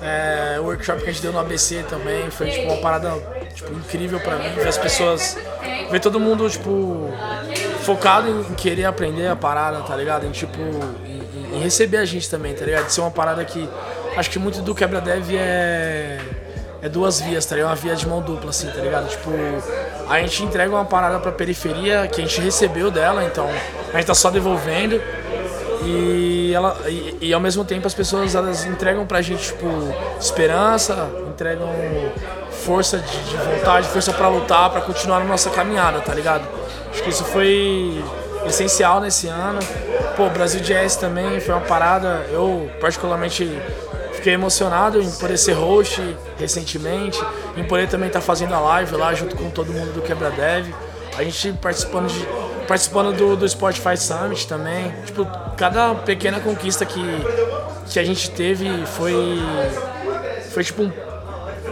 É, 0.00 0.58
o 0.60 0.64
workshop 0.64 1.02
que 1.02 1.08
a 1.08 1.12
gente 1.12 1.22
deu 1.22 1.32
no 1.32 1.40
ABC 1.40 1.82
também 1.88 2.30
foi 2.30 2.50
tipo, 2.50 2.70
uma 2.70 2.80
parada 2.80 3.12
tipo, 3.52 3.72
incrível 3.72 4.20
pra 4.20 4.36
mim, 4.36 4.50
ver 4.54 4.68
as 4.68 4.78
pessoas, 4.78 5.36
ver 5.90 6.00
todo 6.00 6.20
mundo 6.20 6.48
tipo, 6.48 7.10
focado 7.82 8.28
em 8.28 8.54
querer 8.54 8.84
aprender 8.84 9.26
a 9.26 9.34
parada, 9.34 9.80
tá 9.80 9.96
ligado? 9.96 10.24
Em, 10.24 10.30
tipo, 10.30 10.60
em, 11.04 11.56
em 11.56 11.60
receber 11.60 11.96
a 11.96 12.04
gente 12.04 12.30
também, 12.30 12.54
tá 12.54 12.64
ligado? 12.64 12.86
De 12.86 12.92
ser 12.92 13.00
uma 13.00 13.10
parada 13.10 13.44
que 13.44 13.68
acho 14.16 14.30
que 14.30 14.38
muito 14.38 14.62
do 14.62 14.74
quebra-dev 14.74 15.34
é 15.34 16.18
é 16.80 16.88
duas 16.88 17.20
vias, 17.20 17.44
tá 17.44 17.56
ligado? 17.56 17.70
Uma 17.70 17.76
via 17.76 17.96
de 17.96 18.06
mão 18.06 18.22
dupla, 18.22 18.50
assim, 18.50 18.68
tá 18.68 18.80
ligado? 18.80 19.08
Tipo, 19.08 19.30
a 20.08 20.20
gente 20.20 20.44
entrega 20.44 20.70
uma 20.70 20.84
parada 20.84 21.18
pra 21.18 21.32
periferia 21.32 22.06
que 22.06 22.20
a 22.20 22.24
gente 22.24 22.40
recebeu 22.40 22.90
dela, 22.90 23.24
então 23.24 23.48
a 23.92 23.96
gente 23.96 24.06
tá 24.06 24.14
só 24.14 24.30
devolvendo. 24.30 25.00
E, 25.88 26.52
ela, 26.54 26.76
e, 26.86 27.18
e 27.22 27.32
ao 27.32 27.40
mesmo 27.40 27.64
tempo 27.64 27.86
as 27.86 27.94
pessoas 27.94 28.34
elas 28.34 28.64
entregam 28.66 29.06
pra 29.06 29.22
gente, 29.22 29.42
tipo, 29.42 29.66
esperança, 30.20 31.08
entregam 31.28 31.68
força 32.50 32.98
de, 32.98 33.24
de 33.24 33.36
vontade, 33.36 33.88
força 33.88 34.12
pra 34.12 34.28
lutar, 34.28 34.68
pra 34.70 34.80
continuar 34.80 35.20
na 35.20 35.24
nossa 35.24 35.48
caminhada, 35.50 36.00
tá 36.00 36.12
ligado? 36.14 36.46
Acho 36.90 37.02
que 37.02 37.10
isso 37.10 37.24
foi 37.24 38.02
essencial 38.46 39.00
nesse 39.00 39.28
ano. 39.28 39.60
Pô, 40.16 40.28
Brasil 40.28 40.60
Jazz 40.60 40.96
também 40.96 41.40
foi 41.40 41.54
uma 41.54 41.64
parada, 41.64 42.26
eu 42.32 42.68
particularmente 42.80 43.50
Fiquei 44.18 44.34
emocionado 44.34 45.00
em 45.00 45.08
poder 45.12 45.38
ser 45.38 45.52
host 45.52 46.02
recentemente, 46.36 47.22
em 47.56 47.62
poder 47.62 47.88
também 47.88 48.08
estar 48.08 48.20
fazendo 48.20 48.52
a 48.52 48.58
live 48.58 48.96
lá 48.96 49.14
junto 49.14 49.36
com 49.36 49.48
todo 49.48 49.72
mundo 49.72 49.94
do 49.94 50.02
Quebra 50.02 50.28
Dev. 50.32 50.66
A 51.16 51.22
gente 51.22 51.52
participando, 51.52 52.08
de, 52.08 52.26
participando 52.68 53.16
do, 53.16 53.34
do 53.34 53.48
Spotify 53.48 53.96
Summit 53.96 54.46
também. 54.46 54.94
Tipo, 55.06 55.26
cada 55.56 55.94
pequena 55.94 56.38
conquista 56.38 56.84
que, 56.84 57.02
que 57.88 57.98
a 57.98 58.04
gente 58.04 58.30
teve 58.30 58.86
foi, 58.86 59.38
foi 60.50 60.62
tipo 60.62 60.82
um, 60.82 60.92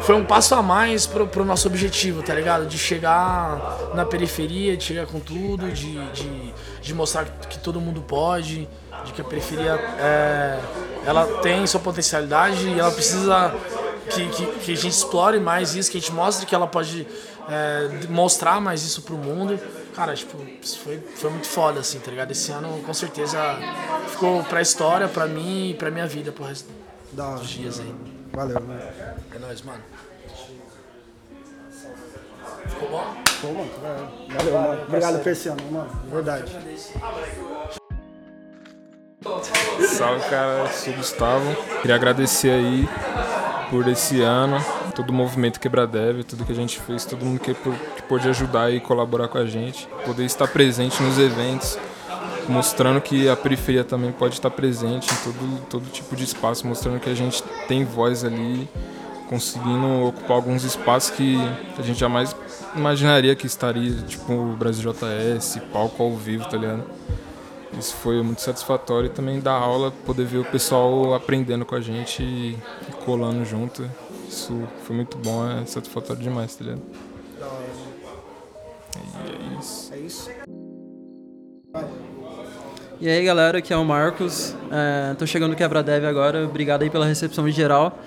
foi 0.00 0.14
um 0.14 0.24
passo 0.24 0.54
a 0.54 0.62
mais 0.62 1.06
pro, 1.06 1.26
pro 1.26 1.44
nosso 1.44 1.68
objetivo, 1.68 2.22
tá 2.22 2.34
ligado? 2.34 2.66
De 2.66 2.78
chegar 2.78 3.90
na 3.94 4.06
periferia, 4.06 4.74
de 4.74 4.82
chegar 4.82 5.06
com 5.06 5.20
tudo, 5.20 5.70
de, 5.70 6.00
de, 6.12 6.54
de 6.80 6.94
mostrar 6.94 7.26
que 7.48 7.58
todo 7.58 7.78
mundo 7.78 8.00
pode, 8.00 8.66
de 9.04 9.12
que 9.12 9.20
a 9.20 9.24
periferia 9.24 9.72
é, 10.00 10.58
ela 11.04 11.26
tem 11.42 11.66
sua 11.66 11.80
potencialidade 11.80 12.66
e 12.68 12.80
ela 12.80 12.90
precisa 12.90 13.54
que, 14.10 14.28
que, 14.28 14.46
que 14.46 14.72
a 14.72 14.76
gente 14.76 14.88
explore 14.88 15.38
mais 15.38 15.74
isso, 15.74 15.90
que 15.90 15.98
a 15.98 16.00
gente 16.00 16.12
mostre 16.12 16.46
que 16.46 16.54
ela 16.54 16.66
pode 16.66 17.06
é, 17.48 18.06
mostrar 18.08 18.60
mais 18.60 18.82
isso 18.82 19.02
pro 19.02 19.16
mundo. 19.16 19.58
Cara, 19.94 20.14
tipo, 20.14 20.38
foi, 20.84 20.98
foi 21.16 21.30
muito 21.30 21.46
foda, 21.46 21.80
assim, 21.80 21.98
tá 21.98 22.10
ligado? 22.10 22.30
Esse 22.30 22.52
ano, 22.52 22.82
com 22.82 22.92
certeza, 22.92 23.38
ficou 24.08 24.42
pra 24.44 24.60
história, 24.60 25.08
pra 25.08 25.26
mim 25.26 25.70
e 25.70 25.74
pra 25.74 25.90
minha 25.90 26.06
vida, 26.06 26.32
pro 26.32 26.44
resto 26.44 26.68
Da 27.12 27.36
dos 27.36 27.48
dias 27.48 27.80
aí. 27.80 27.94
Valeu, 28.32 28.60
mano. 28.60 28.80
É 29.34 29.38
nóis, 29.38 29.62
mano. 29.62 29.82
Ficou 32.68 32.90
bom? 32.90 33.14
Pô, 33.40 33.46
mano, 33.48 33.70
valeu, 34.28 34.52
mano. 34.52 34.82
Obrigado 34.82 35.22
por 35.22 35.32
esse 35.32 35.48
ano, 35.48 35.62
mano. 35.70 35.90
Verdade. 36.10 36.52
Salve, 39.88 40.28
cara. 40.28 40.58
Eu 40.58 40.68
sou 40.68 40.92
o 40.92 40.96
Gustavo. 40.96 41.56
Queria 41.80 41.96
agradecer 41.96 42.50
aí 42.50 42.88
por 43.70 43.88
esse 43.88 44.22
ano, 44.22 44.58
todo 44.96 45.10
o 45.10 45.12
movimento 45.12 45.60
Quebradev, 45.60 46.24
tudo 46.24 46.44
que 46.44 46.52
a 46.52 46.54
gente 46.54 46.80
fez, 46.80 47.04
todo 47.04 47.22
mundo 47.22 47.38
que, 47.38 47.52
que 47.52 48.02
pôde 48.08 48.26
ajudar 48.30 48.72
e 48.72 48.80
colaborar 48.80 49.28
com 49.28 49.36
a 49.36 49.44
gente. 49.44 49.86
Poder 50.06 50.24
estar 50.24 50.48
presente 50.48 51.02
nos 51.02 51.18
eventos, 51.18 51.78
mostrando 52.48 52.98
que 53.02 53.28
a 53.28 53.36
periferia 53.36 53.84
também 53.84 54.10
pode 54.10 54.34
estar 54.34 54.50
presente 54.50 55.12
em 55.12 55.16
todo, 55.16 55.60
todo 55.68 55.92
tipo 55.92 56.16
de 56.16 56.24
espaço, 56.24 56.66
mostrando 56.66 56.98
que 56.98 57.10
a 57.10 57.14
gente 57.14 57.42
tem 57.68 57.84
voz 57.84 58.24
ali, 58.24 58.66
conseguindo 59.28 60.06
ocupar 60.06 60.32
alguns 60.32 60.64
espaços 60.64 61.10
que 61.10 61.36
a 61.78 61.82
gente 61.82 62.00
jamais 62.00 62.34
imaginaria 62.74 63.36
que 63.36 63.46
estaria, 63.46 63.92
tipo 64.02 64.32
o 64.32 64.56
Brasil 64.56 64.90
JS, 64.90 65.60
palco 65.70 66.02
ao 66.02 66.16
vivo, 66.16 66.48
tá 66.48 66.56
ligado? 66.56 66.84
Isso 67.78 67.94
foi 67.96 68.22
muito 68.22 68.40
satisfatório 68.40 69.08
e 69.08 69.10
também 69.10 69.40
dar 69.40 69.52
aula, 69.52 69.90
poder 70.06 70.24
ver 70.24 70.38
o 70.38 70.44
pessoal 70.44 71.12
aprendendo 71.12 71.66
com 71.66 71.74
a 71.74 71.80
gente 71.82 72.22
e 72.22 72.56
colando 73.04 73.44
junto. 73.44 73.86
Isso 74.28 74.68
foi 74.84 74.96
muito 74.96 75.16
bom, 75.18 75.48
é 75.48 75.64
satisfatório 75.66 76.22
demais, 76.22 76.54
tá 76.54 76.64
ligado? 76.64 76.82
E 79.24 79.30
é 79.30 79.58
isso. 79.60 79.94
É 79.94 79.98
isso. 79.98 80.30
E 82.98 83.08
aí 83.08 83.24
galera, 83.24 83.58
aqui 83.58 83.72
é 83.72 83.76
o 83.76 83.84
Marcos. 83.84 84.54
É, 84.70 85.14
tô 85.14 85.26
chegando 85.26 85.50
no 85.50 85.56
Quebra 85.56 85.82
Dev 85.82 86.04
agora. 86.04 86.44
Obrigado 86.44 86.82
aí 86.82 86.90
pela 86.90 87.04
recepção 87.06 87.46
em 87.46 87.52
geral. 87.52 87.98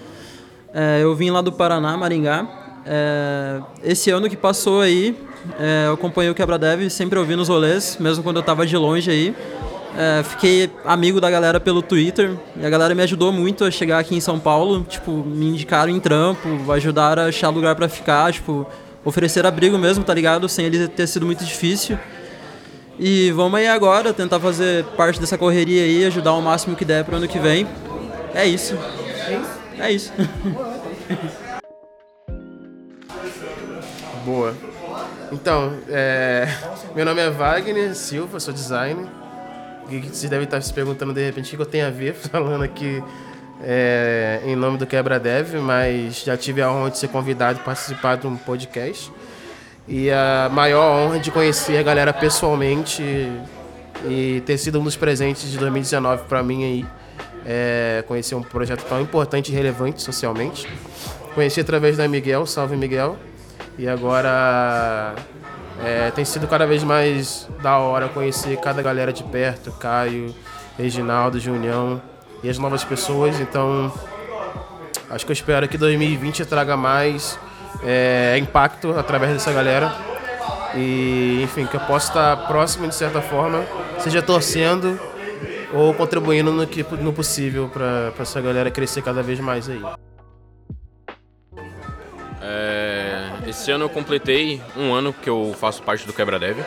É, 0.74 1.00
eu 1.02 1.16
vim 1.16 1.30
lá 1.30 1.42
do 1.42 1.52
Paraná, 1.52 1.96
Maringá. 1.96 2.48
É, 2.86 3.62
esse 3.84 4.10
ano 4.10 4.30
que 4.30 4.36
passou 4.36 4.82
aí, 4.82 5.16
é, 5.60 5.86
eu 5.88 5.94
acompanhei 5.94 6.32
o 6.32 6.36
Quebra 6.36 6.58
Dev, 6.58 6.90
sempre 6.90 7.20
ouvindo 7.20 7.42
os 7.42 7.50
rolês, 7.50 7.98
mesmo 8.00 8.24
quando 8.24 8.38
eu 8.38 8.44
tava 8.44 8.66
de 8.66 8.76
longe 8.76 9.12
aí. 9.12 9.36
É, 9.98 10.24
fiquei 10.24 10.70
amigo 10.86 11.20
da 11.20 11.30
galera 11.30 11.60
pelo 11.60 11.82
Twitter 11.82 12.38
e 12.56 12.66
a 12.66 12.70
galera 12.70 12.94
me 12.96 13.02
ajudou 13.04 13.32
muito 13.32 13.66
a 13.66 13.72
chegar 13.72 14.00
aqui 14.00 14.16
em 14.16 14.22
São 14.22 14.40
Paulo. 14.40 14.84
Tipo, 14.84 15.12
me 15.12 15.48
indicaram 15.48 15.92
em 15.92 16.00
trampo, 16.00 16.72
ajudaram 16.72 17.24
a 17.24 17.26
achar 17.28 17.50
lugar 17.50 17.76
para 17.76 17.90
ficar, 17.90 18.32
tipo, 18.32 18.68
oferecer 19.04 19.46
abrigo 19.46 19.78
mesmo, 19.78 20.04
tá 20.04 20.14
ligado? 20.14 20.48
Sem 20.48 20.66
ele 20.66 20.88
ter 20.88 21.08
sido 21.08 21.26
muito 21.26 21.44
difícil. 21.44 21.98
E 22.98 23.32
vamos 23.32 23.60
aí 23.60 23.68
agora 23.68 24.14
tentar 24.14 24.40
fazer 24.40 24.84
parte 24.98 25.20
dessa 25.20 25.38
correria 25.38 25.84
aí, 25.84 26.06
ajudar 26.06 26.34
o 26.34 26.42
máximo 26.42 26.76
que 26.76 26.84
der 26.84 27.06
pro 27.06 27.16
ano 27.16 27.28
que 27.28 27.40
vem. 27.40 27.68
É 28.34 28.46
isso. 28.46 28.78
É 29.80 29.92
isso. 29.92 30.12
Boa. 34.26 34.54
Então, 35.32 35.74
é... 35.88 36.48
meu 36.96 37.06
nome 37.06 37.22
é 37.22 37.30
Wagner 37.30 37.96
Silva, 37.96 38.40
sou 38.40 38.54
designer. 38.54 39.08
E 39.90 40.00
vocês 40.00 40.30
devem 40.30 40.46
estar 40.46 40.62
se 40.62 40.74
perguntando 40.74 41.14
de 41.14 41.26
repente 41.26 41.54
o 41.54 41.58
que 41.58 41.62
eu 41.62 41.66
tenho 41.66 41.88
a 41.88 41.90
ver 41.90 42.14
falando 42.32 42.64
aqui 42.64 43.04
é, 43.62 44.42
em 44.46 44.56
nome 44.56 44.78
do 44.78 44.86
Quebra 44.86 45.20
Dev, 45.20 45.56
mas 45.56 46.24
já 46.24 46.38
tive 46.38 46.62
a 46.62 46.72
honra 46.72 46.92
de 46.92 46.98
ser 46.98 47.10
convidado 47.10 47.60
a 47.60 47.64
participar 47.64 48.18
de 48.18 48.28
um 48.28 48.38
podcast. 48.38 49.12
E 49.88 50.12
a 50.12 50.50
maior 50.52 51.00
honra 51.00 51.20
de 51.20 51.32
conhecer 51.32 51.78
a 51.78 51.84
galera 51.84 52.14
pessoalmente 52.14 53.02
e 54.08 54.42
ter 54.46 54.58
sido 54.58 54.80
um 54.80 54.84
dos 54.84 54.96
presentes 54.96 55.50
de 55.50 55.58
2019 55.58 56.24
para 56.24 56.44
mim 56.44 56.64
aí. 56.64 56.86
É, 57.46 58.04
conhecer 58.08 58.36
um 58.36 58.44
projeto 58.44 58.84
tão 58.84 59.02
importante 59.02 59.52
e 59.52 59.56
relevante 59.56 60.02
socialmente. 60.02 60.68
Conheci 61.34 61.60
através 61.62 61.98
da 61.98 62.08
Miguel, 62.08 62.46
salve 62.46 62.76
Miguel. 62.76 63.18
E 63.78 63.88
agora 63.88 65.16
é, 65.84 66.12
tem 66.12 66.26
sido 66.26 66.48
cada 66.48 66.66
vez 66.66 66.84
mais 66.84 67.48
da 67.62 67.78
hora 67.78 68.10
conhecer 68.10 68.58
cada 68.58 68.82
galera 68.82 69.14
de 69.14 69.24
perto, 69.24 69.72
Caio, 69.74 70.34
Reginaldo, 70.78 71.40
Junião 71.40 72.02
e 72.44 72.50
as 72.50 72.58
novas 72.58 72.84
pessoas. 72.84 73.40
Então, 73.40 73.92
acho 75.10 75.26
que 75.26 75.32
eu 75.32 75.34
espero 75.34 75.68
que 75.68 75.78
2020 75.78 76.46
traga 76.46 76.76
mais 76.76 77.40
é, 77.84 78.38
impacto 78.38 78.98
através 78.98 79.32
dessa 79.34 79.52
galera. 79.52 79.94
E, 80.76 81.42
enfim, 81.44 81.66
que 81.66 81.76
eu 81.76 81.82
possa 81.82 82.10
estar 82.10 82.48
próximo 82.48 82.88
de 82.88 82.94
certa 82.94 83.22
forma, 83.22 83.64
seja 84.00 84.22
torcendo 84.22 85.00
ou 85.74 85.94
contribuindo 85.94 86.52
no, 86.52 86.68
que, 86.68 86.84
no 86.84 87.14
possível 87.14 87.70
para 87.70 88.14
essa 88.20 88.40
galera 88.42 88.70
crescer 88.70 89.02
cada 89.02 89.24
vez 89.24 89.40
mais 89.40 89.70
aí. 89.70 89.82
Esse 93.50 93.72
ano 93.72 93.86
eu 93.86 93.90
completei 93.90 94.62
um 94.78 94.94
ano 94.94 95.12
que 95.12 95.30
eu 95.30 95.56
faço 95.60 95.82
parte 95.82 96.06
do 96.06 96.14
Quebra 96.14 96.40
Dev. 96.40 96.60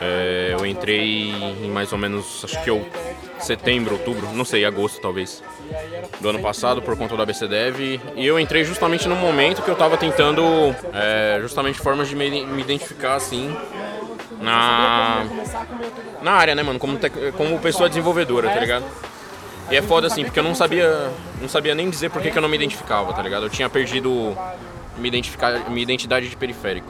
É, 0.00 0.56
eu 0.58 0.64
entrei 0.64 1.30
em 1.30 1.70
mais 1.70 1.92
ou 1.92 1.98
menos, 1.98 2.42
acho 2.42 2.62
que 2.64 2.70
eu, 2.70 2.86
setembro, 3.38 3.94
outubro, 3.94 4.26
não 4.32 4.44
sei, 4.44 4.64
agosto 4.64 5.00
talvez, 5.00 5.42
do 6.20 6.30
ano 6.30 6.40
passado 6.40 6.80
por 6.80 6.96
conta 6.96 7.14
do 7.14 7.22
ABC 7.22 7.46
Dev. 7.46 8.00
E 8.16 8.26
eu 8.26 8.40
entrei 8.40 8.64
justamente 8.64 9.06
no 9.06 9.14
momento 9.14 9.62
que 9.62 9.68
eu 9.68 9.74
estava 9.74 9.98
tentando, 9.98 10.42
é, 10.94 11.38
justamente 11.42 11.78
formas 11.78 12.08
de 12.08 12.16
me, 12.16 12.46
me 12.46 12.62
identificar 12.62 13.14
assim 13.14 13.54
na, 14.40 15.26
na 16.22 16.32
área, 16.32 16.54
né, 16.54 16.62
mano? 16.62 16.78
Como, 16.78 16.96
tec, 16.96 17.12
como 17.36 17.58
pessoa 17.58 17.88
desenvolvedora, 17.88 18.48
tá 18.48 18.60
ligado? 18.60 18.84
E 19.70 19.76
é 19.76 19.82
foda 19.82 20.06
assim, 20.06 20.24
porque 20.24 20.38
eu 20.38 20.42
não 20.42 20.54
sabia, 20.54 21.12
não 21.40 21.48
sabia 21.48 21.74
nem 21.74 21.90
dizer 21.90 22.10
por 22.10 22.22
que, 22.22 22.30
que 22.30 22.38
eu 22.38 22.42
não 22.42 22.48
me 22.48 22.56
identificava, 22.56 23.12
tá 23.12 23.22
ligado? 23.22 23.44
Eu 23.44 23.50
tinha 23.50 23.68
perdido 23.68 24.36
me 24.96 25.08
identificar, 25.08 25.68
minha 25.70 25.82
identidade 25.82 26.28
de 26.28 26.36
periférico. 26.36 26.88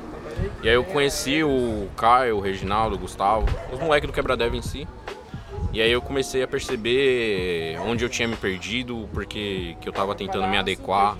E 0.62 0.69
aí 0.69 0.75
eu 0.75 0.85
conheci 0.85 1.42
o 1.42 1.88
Caio, 1.97 2.37
o 2.37 2.40
Reginaldo, 2.40 2.97
o 2.97 2.99
Gustavo, 2.99 3.47
os 3.73 3.78
moleques 3.78 4.09
do 4.09 4.12
Quebradev 4.12 4.54
em 4.54 4.62
si. 4.62 4.87
E 5.73 5.80
aí 5.80 5.92
eu 5.92 6.02
comecei 6.02 6.42
a 6.42 6.49
perceber 6.49 7.78
onde 7.87 8.04
eu 8.04 8.09
tinha 8.09 8.26
me 8.26 8.37
perdido, 8.37 9.09
porque 9.12 9.76
que 9.80 9.88
eu 9.88 9.92
tava 9.92 10.14
tentando 10.14 10.49
me 10.49 10.57
adequar 10.57 11.16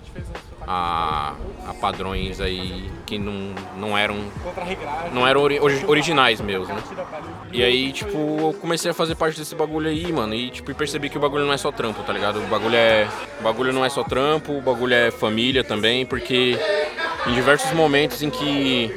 a, 0.67 1.35
a 1.67 1.75
padrões 1.75 2.41
aí 2.41 2.91
que 3.07 3.19
não, 3.19 3.55
não 3.77 3.99
eram 3.99 4.17
não 5.13 5.27
eram 5.27 5.43
ori 5.43 5.59
originais 5.87 6.41
meus, 6.41 6.69
né? 6.69 6.77
E 7.53 7.63
aí, 7.63 7.93
tipo, 7.93 8.17
eu 8.17 8.57
comecei 8.61 8.91
a 8.91 8.95
fazer 8.95 9.15
parte 9.15 9.39
desse 9.39 9.55
bagulho 9.55 9.89
aí, 9.89 10.13
mano, 10.13 10.35
e 10.35 10.51
tipo, 10.51 10.75
percebi 10.75 11.09
que 11.09 11.17
o 11.17 11.21
bagulho 11.21 11.45
não 11.45 11.53
é 11.53 11.59
só 11.59 11.73
trampo, 11.73 12.03
tá 12.03 12.13
ligado? 12.13 12.39
O 12.39 12.47
bagulho 12.47 12.77
é 12.77 13.09
o 13.41 13.43
bagulho 13.43 13.73
não 13.73 13.85
é 13.85 13.89
só 13.89 14.05
trampo, 14.05 14.53
o 14.53 14.61
bagulho 14.61 14.95
é 14.95 15.11
família 15.11 15.65
também, 15.65 16.07
porque 16.07 16.59
em 17.27 17.35
diversos 17.35 17.73
momentos 17.73 18.23
em 18.23 18.31
que 18.31 18.95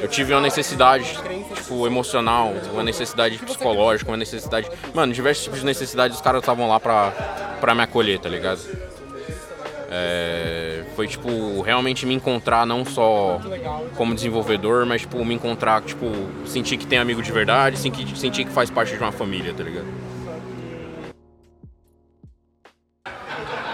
eu 0.00 0.08
tive 0.08 0.32
uma 0.32 0.40
necessidade, 0.40 1.18
tipo, 1.54 1.86
emocional, 1.86 2.52
uma 2.72 2.82
necessidade 2.82 3.38
psicológica, 3.38 4.10
uma 4.10 4.16
necessidade. 4.16 4.70
Mano, 4.94 5.12
diversos 5.12 5.44
tipos 5.44 5.60
de 5.60 5.66
necessidades, 5.66 6.16
os 6.16 6.22
caras 6.22 6.40
estavam 6.40 6.68
lá 6.68 6.80
pra, 6.80 7.10
pra 7.60 7.74
me 7.74 7.82
acolher, 7.82 8.18
tá 8.18 8.28
ligado? 8.28 8.60
É, 9.90 10.63
foi, 10.94 11.08
tipo, 11.08 11.60
realmente 11.62 12.06
me 12.06 12.14
encontrar 12.14 12.64
não 12.64 12.84
só 12.84 13.40
como 13.96 14.14
desenvolvedor, 14.14 14.86
mas, 14.86 15.02
tipo, 15.02 15.24
me 15.24 15.34
encontrar, 15.34 15.82
tipo, 15.82 16.06
sentir 16.46 16.76
que 16.76 16.86
tem 16.86 16.98
amigo 16.98 17.22
de 17.22 17.32
verdade, 17.32 17.76
sentir, 17.78 18.44
que 18.44 18.50
faz 18.50 18.70
parte 18.70 18.96
de 18.96 18.98
uma 18.98 19.12
família, 19.12 19.52
tá 19.52 19.62
ligado? 19.62 19.86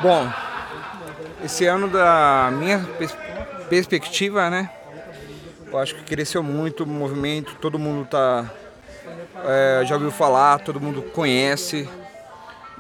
Bom, 0.02 0.32
esse 1.44 1.66
ano 1.66 1.88
da 1.88 2.50
minha 2.52 2.80
perspectiva, 3.68 4.48
né? 4.48 4.70
Eu 5.70 5.78
acho 5.78 5.94
que 5.94 6.02
cresceu 6.02 6.42
muito 6.42 6.84
o 6.84 6.86
movimento, 6.86 7.54
todo 7.60 7.78
mundo 7.78 8.08
tá. 8.08 8.50
É, 9.44 9.82
já 9.84 9.94
ouviu 9.94 10.10
falar, 10.10 10.58
todo 10.58 10.80
mundo 10.80 11.02
conhece. 11.02 11.88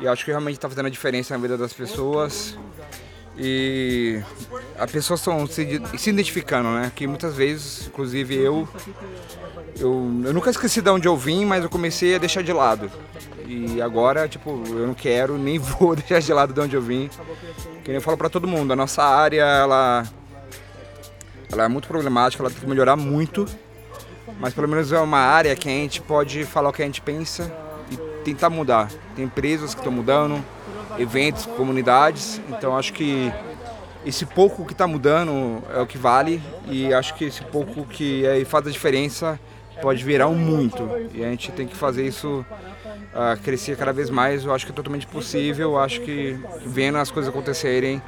E 0.00 0.08
acho 0.08 0.24
que 0.24 0.30
realmente 0.30 0.56
está 0.56 0.68
fazendo 0.68 0.86
a 0.86 0.90
diferença 0.90 1.34
na 1.34 1.40
vida 1.40 1.58
das 1.58 1.72
pessoas. 1.72 2.58
E 3.36 4.20
as 4.78 4.90
pessoas 4.90 5.20
estão 5.20 5.46
se, 5.46 5.80
se, 5.96 6.10
identificando, 6.10 6.68
né? 6.70 6.92
Que 6.94 7.06
muitas 7.06 7.34
vezes, 7.34 7.86
inclusive 7.86 8.34
eu, 8.34 8.68
eu, 9.78 9.92
eu 10.24 10.34
nunca 10.34 10.50
esqueci 10.50 10.82
de 10.82 10.90
onde 10.90 11.08
eu 11.08 11.16
vim, 11.16 11.44
mas 11.44 11.64
eu 11.64 11.70
comecei 11.70 12.14
a 12.14 12.18
deixar 12.18 12.42
de 12.42 12.52
lado. 12.52 12.90
E 13.46 13.80
agora, 13.80 14.28
tipo, 14.28 14.62
eu 14.68 14.86
não 14.86 14.94
quero 14.94 15.38
nem 15.38 15.58
vou 15.60 15.96
deixar 15.96 16.20
de 16.20 16.32
lado 16.32 16.52
de 16.52 16.60
onde 16.60 16.76
eu 16.76 16.82
vim. 16.82 17.08
Que 17.84 17.92
eu 17.92 18.00
falo 18.00 18.16
para 18.16 18.28
todo 18.28 18.46
mundo, 18.46 18.72
a 18.72 18.76
nossa 18.76 19.02
área, 19.02 19.42
ela 19.42 20.04
ela 21.52 21.64
é 21.64 21.68
muito 21.68 21.88
problemática, 21.88 22.42
ela 22.42 22.50
tem 22.50 22.60
que 22.60 22.66
melhorar 22.66 22.94
muito, 22.96 23.44
mas 24.38 24.54
pelo 24.54 24.68
menos 24.68 24.92
é 24.92 25.00
uma 25.00 25.18
área 25.18 25.54
que 25.56 25.68
a 25.68 25.72
gente 25.72 26.00
pode 26.00 26.44
falar 26.44 26.68
o 26.68 26.72
que 26.72 26.82
a 26.82 26.84
gente 26.84 27.00
pensa 27.00 27.52
e 27.90 27.96
tentar 28.24 28.48
mudar. 28.50 28.88
Tem 29.16 29.24
empresas 29.24 29.74
que 29.74 29.80
estão 29.80 29.92
mudando, 29.92 30.42
eventos, 30.98 31.46
comunidades, 31.46 32.40
então 32.48 32.76
acho 32.76 32.92
que 32.92 33.32
esse 34.04 34.24
pouco 34.24 34.64
que 34.64 34.72
está 34.72 34.86
mudando 34.86 35.62
é 35.74 35.80
o 35.80 35.86
que 35.86 35.98
vale 35.98 36.42
e 36.66 36.92
acho 36.92 37.14
que 37.14 37.24
esse 37.24 37.42
pouco 37.42 37.84
que 37.84 38.26
aí 38.26 38.44
faz 38.44 38.66
a 38.66 38.70
diferença 38.70 39.38
pode 39.82 40.02
virar 40.04 40.28
um 40.28 40.34
muito 40.34 40.88
e 41.14 41.24
a 41.24 41.28
gente 41.28 41.52
tem 41.52 41.66
que 41.66 41.76
fazer 41.76 42.06
isso 42.06 42.44
uh, 43.14 43.40
crescer 43.42 43.76
cada 43.76 43.92
vez 43.92 44.10
mais. 44.10 44.44
Eu 44.44 44.54
acho 44.54 44.66
que 44.66 44.72
é 44.72 44.74
totalmente 44.74 45.06
possível. 45.06 45.72
Eu 45.72 45.78
acho 45.78 46.00
que 46.02 46.38
vendo 46.64 46.98
as 46.98 47.10
coisas 47.10 47.30
acontecerem 47.30 48.02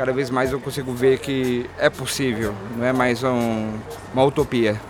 cada 0.00 0.14
vez 0.14 0.30
mais 0.30 0.50
eu 0.50 0.58
consigo 0.58 0.94
ver 0.94 1.18
que 1.18 1.68
é 1.78 1.90
possível, 1.90 2.54
não 2.74 2.86
é 2.86 2.92
mais 2.92 3.22
um, 3.22 3.70
uma 4.14 4.24
utopia. 4.24 4.80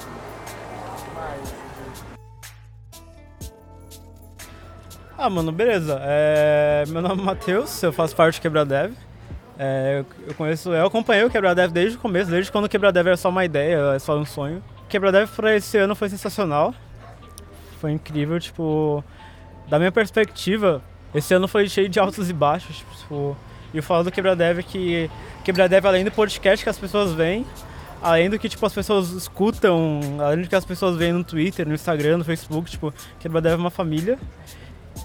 Ah, 5.23 5.29
mano, 5.29 5.53
beleza. 5.53 6.01
É... 6.03 6.85
Meu 6.89 7.03
nome 7.03 7.21
é 7.21 7.25
Matheus, 7.27 7.83
eu 7.83 7.93
faço 7.93 8.17
parte 8.17 8.39
do 8.39 8.43
Quebradev. 8.43 8.95
É, 9.59 10.03
eu 10.27 10.35
conheço, 10.35 10.73
eu 10.73 10.87
acompanhei 10.87 11.23
o 11.23 11.29
Quebradev 11.29 11.71
desde 11.71 11.99
o 11.99 12.01
começo, 12.01 12.31
desde 12.31 12.51
quando 12.51 12.65
o 12.65 12.69
Quebradev 12.71 13.07
era 13.07 13.19
só 13.19 13.29
uma 13.29 13.45
ideia, 13.45 13.93
é 13.95 13.99
só 13.99 14.19
um 14.19 14.25
sonho. 14.25 14.65
Quebradev 14.89 15.29
para 15.37 15.55
esse 15.55 15.77
ano 15.77 15.95
foi 15.95 16.09
sensacional. 16.09 16.75
Foi 17.83 17.93
incrível, 17.93 18.41
tipo, 18.41 19.05
da 19.69 19.79
minha 19.79 19.93
perspectiva, 19.93 20.81
esse 21.15 21.35
ano 21.35 21.47
foi 21.47 21.69
cheio 21.69 21.91
de 21.91 22.01
altos 22.01 22.31
e 22.31 22.33
baixos, 22.33 22.79
tipo, 22.79 23.37
e 23.75 23.79
o 23.79 23.83
falo 23.83 24.05
do 24.05 24.11
Quebradev 24.11 24.61
é 24.61 24.63
que 24.63 25.11
Quebradev, 25.45 25.87
além 25.87 26.03
do 26.03 26.11
podcast 26.11 26.65
que 26.65 26.71
as 26.71 26.79
pessoas 26.79 27.13
veem, 27.13 27.45
além 28.01 28.31
do 28.31 28.39
que 28.39 28.49
tipo, 28.49 28.65
as 28.65 28.73
pessoas 28.73 29.11
escutam, 29.11 30.01
além 30.19 30.45
do 30.45 30.49
que 30.49 30.57
as 30.57 30.65
pessoas 30.65 30.97
veem 30.97 31.13
no 31.13 31.23
Twitter, 31.23 31.69
no 31.69 31.75
Instagram, 31.75 32.17
no 32.17 32.25
Facebook, 32.25 32.71
tipo, 32.71 32.91
Quebradev 33.19 33.53
é 33.53 33.57
uma 33.59 33.71
família. 33.71 34.19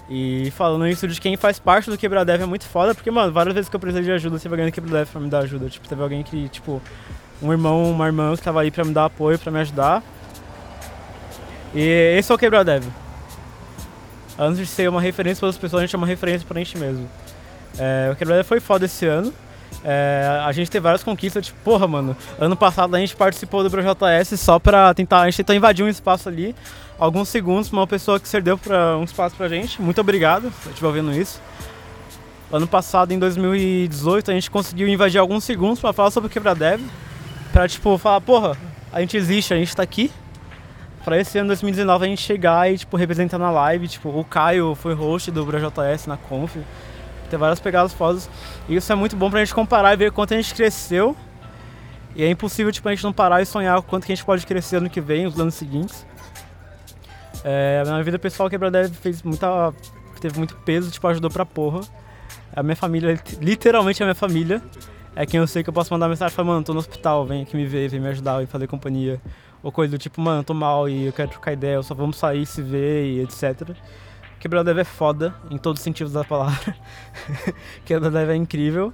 E 0.08 0.52
falando 0.52 0.86
isso 0.86 1.08
de 1.08 1.20
quem 1.20 1.36
faz 1.36 1.58
parte 1.58 1.90
do 1.90 1.98
Quebradev 1.98 2.42
é 2.42 2.46
muito 2.46 2.64
foda, 2.66 2.94
porque, 2.94 3.10
mano, 3.10 3.32
várias 3.32 3.54
vezes 3.54 3.68
que 3.68 3.74
eu 3.74 3.80
precisei 3.80 4.04
de 4.04 4.12
ajuda, 4.12 4.38
teve 4.38 4.54
alguém 4.54 4.66
do 4.66 4.72
Quebradev 4.72 5.08
pra 5.10 5.20
me 5.20 5.28
dar 5.28 5.40
ajuda. 5.40 5.68
Tipo, 5.68 5.88
teve 5.88 6.02
alguém 6.02 6.22
que, 6.22 6.48
tipo, 6.48 6.80
um 7.42 7.50
irmão, 7.50 7.90
uma 7.90 8.06
irmã 8.06 8.34
que 8.36 8.42
tava 8.42 8.60
aí 8.60 8.70
pra 8.70 8.84
me 8.84 8.92
dar 8.92 9.06
apoio, 9.06 9.38
pra 9.38 9.50
me 9.50 9.58
ajudar. 9.60 10.02
E 11.74 12.16
esse 12.16 12.30
é 12.30 12.34
o 12.34 12.38
Quebradev. 12.38 12.84
Antes 14.38 14.58
de 14.58 14.66
ser 14.66 14.88
uma 14.88 15.00
referência 15.00 15.40
para 15.40 15.48
as 15.48 15.58
pessoas, 15.58 15.82
a 15.82 15.86
gente 15.86 15.94
é 15.94 15.98
uma 15.98 16.06
referência 16.06 16.46
para 16.46 16.60
a 16.60 16.62
gente 16.62 16.78
mesmo. 16.78 17.08
É, 17.78 18.10
o 18.12 18.16
Quebrada 18.16 18.44
foi 18.44 18.60
foda 18.60 18.84
esse 18.84 19.06
ano. 19.06 19.32
É, 19.84 20.42
a 20.44 20.50
gente 20.50 20.70
teve 20.70 20.82
várias 20.82 21.04
conquistas, 21.04 21.46
tipo, 21.46 21.58
porra, 21.62 21.86
mano. 21.86 22.16
Ano 22.40 22.56
passado 22.56 22.94
a 22.96 22.98
gente 22.98 23.14
participou 23.14 23.62
do 23.62 23.70
ProJS 23.70 24.38
só 24.40 24.58
pra 24.58 24.92
tentar. 24.92 25.20
A 25.20 25.24
gente 25.26 25.36
tentou 25.36 25.54
invadir 25.54 25.84
um 25.84 25.88
espaço 25.88 26.28
ali, 26.28 26.56
alguns 26.98 27.28
segundos, 27.28 27.70
uma 27.70 27.86
pessoa 27.86 28.18
que 28.18 28.28
cedeu 28.28 28.58
pra, 28.58 28.96
um 28.96 29.04
espaço 29.04 29.36
pra 29.36 29.48
gente. 29.48 29.80
Muito 29.80 30.00
obrigado 30.00 30.52
se 30.62 30.70
estiver 30.70 30.88
ouvindo 30.88 31.12
isso. 31.12 31.40
Ano 32.50 32.66
passado, 32.66 33.12
em 33.12 33.18
2018, 33.18 34.30
a 34.30 34.34
gente 34.34 34.50
conseguiu 34.50 34.88
invadir 34.88 35.18
alguns 35.18 35.44
segundos 35.44 35.80
pra 35.80 35.92
falar 35.92 36.10
sobre 36.10 36.28
o 36.28 36.30
Quebradev. 36.30 36.80
Pra, 37.52 37.68
tipo, 37.68 37.96
falar, 37.98 38.20
porra, 38.20 38.56
a 38.92 39.00
gente 39.00 39.16
existe, 39.16 39.54
a 39.54 39.56
gente 39.56 39.74
tá 39.74 39.82
aqui. 39.82 40.10
Pra 41.04 41.20
esse 41.20 41.38
ano 41.38 41.48
2019 41.48 42.04
a 42.04 42.08
gente 42.08 42.22
chegar 42.22 42.72
e, 42.72 42.78
tipo, 42.78 42.96
representar 42.96 43.38
na 43.38 43.50
live. 43.50 43.86
Tipo, 43.86 44.08
o 44.08 44.24
Caio 44.24 44.74
foi 44.74 44.94
host 44.94 45.30
do 45.30 45.46
ProJS 45.46 46.06
na 46.06 46.16
Conf. 46.16 46.56
Tem 47.28 47.38
várias 47.38 47.60
pegadas 47.60 47.92
fodas. 47.92 48.28
E 48.68 48.76
isso 48.76 48.90
é 48.92 48.94
muito 48.94 49.16
bom 49.16 49.30
pra 49.30 49.40
gente 49.40 49.54
comparar 49.54 49.92
e 49.92 49.96
ver 49.96 50.12
quanto 50.12 50.34
a 50.34 50.36
gente 50.36 50.54
cresceu. 50.54 51.16
E 52.14 52.22
é 52.22 52.30
impossível 52.30 52.72
tipo, 52.72 52.88
a 52.88 52.94
gente 52.94 53.04
não 53.04 53.12
parar 53.12 53.42
e 53.42 53.46
sonhar 53.46 53.78
o 53.78 53.82
quanto 53.82 54.06
que 54.06 54.12
a 54.12 54.14
gente 54.14 54.24
pode 54.24 54.46
crescer 54.46 54.76
ano 54.76 54.88
que 54.88 55.00
vem, 55.00 55.26
os 55.26 55.38
anos 55.38 55.54
seguintes. 55.54 56.06
É, 57.44 57.84
na 57.84 58.02
vida 58.02 58.18
pessoal, 58.18 58.46
o 58.46 58.50
Quebradev 58.50 58.92
fez 58.94 59.22
muita. 59.22 59.72
teve 60.20 60.38
muito 60.38 60.56
peso, 60.56 60.90
tipo, 60.90 61.06
ajudou 61.08 61.30
pra 61.30 61.44
porra. 61.44 61.80
A 62.54 62.62
minha 62.62 62.74
família, 62.74 63.20
literalmente 63.40 64.02
a 64.02 64.06
minha 64.06 64.14
família, 64.14 64.62
é 65.14 65.26
quem 65.26 65.38
eu 65.38 65.46
sei 65.46 65.62
que 65.62 65.68
eu 65.68 65.74
posso 65.74 65.92
mandar 65.92 66.08
mensagem 66.08 66.34
falar, 66.34 66.48
mano, 66.48 66.64
tô 66.64 66.72
no 66.72 66.78
hospital, 66.78 67.26
vem 67.26 67.42
aqui 67.42 67.54
me 67.54 67.66
ver, 67.66 67.88
vem 67.88 68.00
me 68.00 68.08
ajudar 68.08 68.42
e 68.42 68.46
fazer 68.46 68.66
companhia. 68.66 69.20
Ou 69.62 69.70
coisa 69.70 69.96
do 69.96 69.98
tipo, 69.98 70.20
mano, 70.20 70.42
tô 70.42 70.54
mal 70.54 70.88
e 70.88 71.06
eu 71.06 71.12
quero 71.12 71.30
trocar 71.30 71.52
ideia, 71.52 71.82
só 71.82 71.94
vamos 71.94 72.16
sair, 72.16 72.46
se 72.46 72.62
ver 72.62 73.06
e 73.06 73.20
etc. 73.20 73.76
Quebrada 74.46 74.80
é 74.80 74.84
foda, 74.84 75.34
em 75.50 75.58
todos 75.58 75.80
os 75.80 75.84
sentidos 75.84 76.12
da 76.12 76.22
palavra. 76.22 76.76
Quebrada 77.84 78.32
é 78.32 78.36
incrível. 78.36 78.92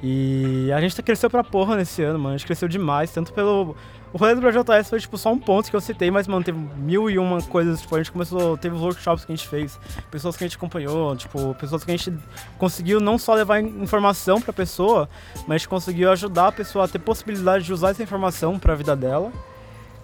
E 0.00 0.70
a 0.72 0.80
gente 0.80 1.02
cresceu 1.02 1.28
pra 1.28 1.42
porra 1.42 1.74
nesse 1.74 2.04
ano, 2.04 2.20
mano. 2.20 2.36
A 2.36 2.38
gente 2.38 2.46
cresceu 2.46 2.68
demais, 2.68 3.10
tanto 3.10 3.32
pelo. 3.32 3.74
O 4.12 4.16
rolê 4.16 4.32
do 4.32 4.40
BJS 4.40 4.88
foi 4.88 5.00
tipo 5.00 5.18
só 5.18 5.32
um 5.32 5.38
ponto 5.40 5.68
que 5.68 5.74
eu 5.74 5.80
citei, 5.80 6.08
mas, 6.08 6.28
mano, 6.28 6.44
teve 6.44 6.56
mil 6.76 7.10
e 7.10 7.18
uma 7.18 7.42
coisas. 7.42 7.80
Tipo, 7.80 7.96
a 7.96 7.98
gente 7.98 8.12
começou. 8.12 8.56
Teve 8.58 8.76
workshops 8.76 9.24
que 9.24 9.32
a 9.32 9.34
gente 9.34 9.48
fez, 9.48 9.76
pessoas 10.08 10.36
que 10.36 10.44
a 10.44 10.46
gente 10.46 10.56
acompanhou, 10.56 11.16
tipo, 11.16 11.52
pessoas 11.56 11.82
que 11.82 11.90
a 11.90 11.96
gente 11.96 12.16
conseguiu 12.56 13.00
não 13.00 13.18
só 13.18 13.34
levar 13.34 13.60
informação 13.60 14.40
pra 14.40 14.52
pessoa, 14.52 15.08
mas 15.48 15.50
a 15.50 15.58
gente 15.58 15.68
conseguiu 15.68 16.12
ajudar 16.12 16.46
a 16.46 16.52
pessoa 16.52 16.84
a 16.84 16.88
ter 16.88 17.00
possibilidade 17.00 17.64
de 17.64 17.72
usar 17.72 17.90
essa 17.90 18.04
informação 18.04 18.56
pra 18.56 18.76
vida 18.76 18.94
dela. 18.94 19.32